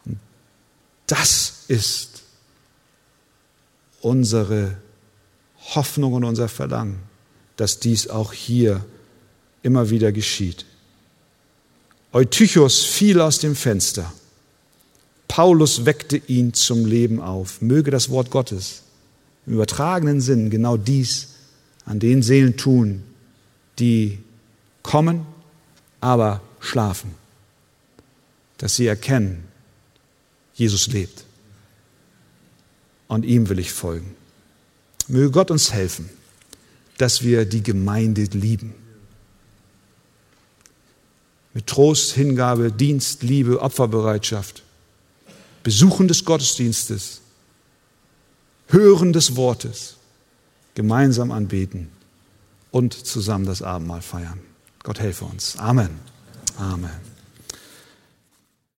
[0.04, 0.20] Und
[1.08, 2.13] das ist
[4.04, 4.76] unsere
[5.74, 6.98] Hoffnung und unser Verlangen,
[7.56, 8.84] dass dies auch hier
[9.62, 10.66] immer wieder geschieht.
[12.12, 14.12] Eutychus fiel aus dem Fenster.
[15.26, 17.62] Paulus weckte ihn zum Leben auf.
[17.62, 18.82] Möge das Wort Gottes
[19.46, 21.28] im übertragenen Sinn genau dies
[21.86, 23.02] an den Seelen tun,
[23.78, 24.18] die
[24.82, 25.26] kommen,
[26.00, 27.14] aber schlafen.
[28.58, 29.44] Dass sie erkennen,
[30.54, 31.23] Jesus lebt.
[33.08, 34.14] Und ihm will ich folgen.
[35.08, 36.08] Möge Gott uns helfen,
[36.98, 38.74] dass wir die Gemeinde lieben.
[41.52, 44.62] Mit Trost, Hingabe, Dienst, Liebe, Opferbereitschaft,
[45.62, 47.20] Besuchen des Gottesdienstes,
[48.68, 49.96] Hören des Wortes,
[50.74, 51.88] gemeinsam anbeten
[52.70, 54.40] und zusammen das Abendmahl feiern.
[54.82, 55.56] Gott helfe uns.
[55.58, 55.90] Amen.
[56.58, 57.13] Amen.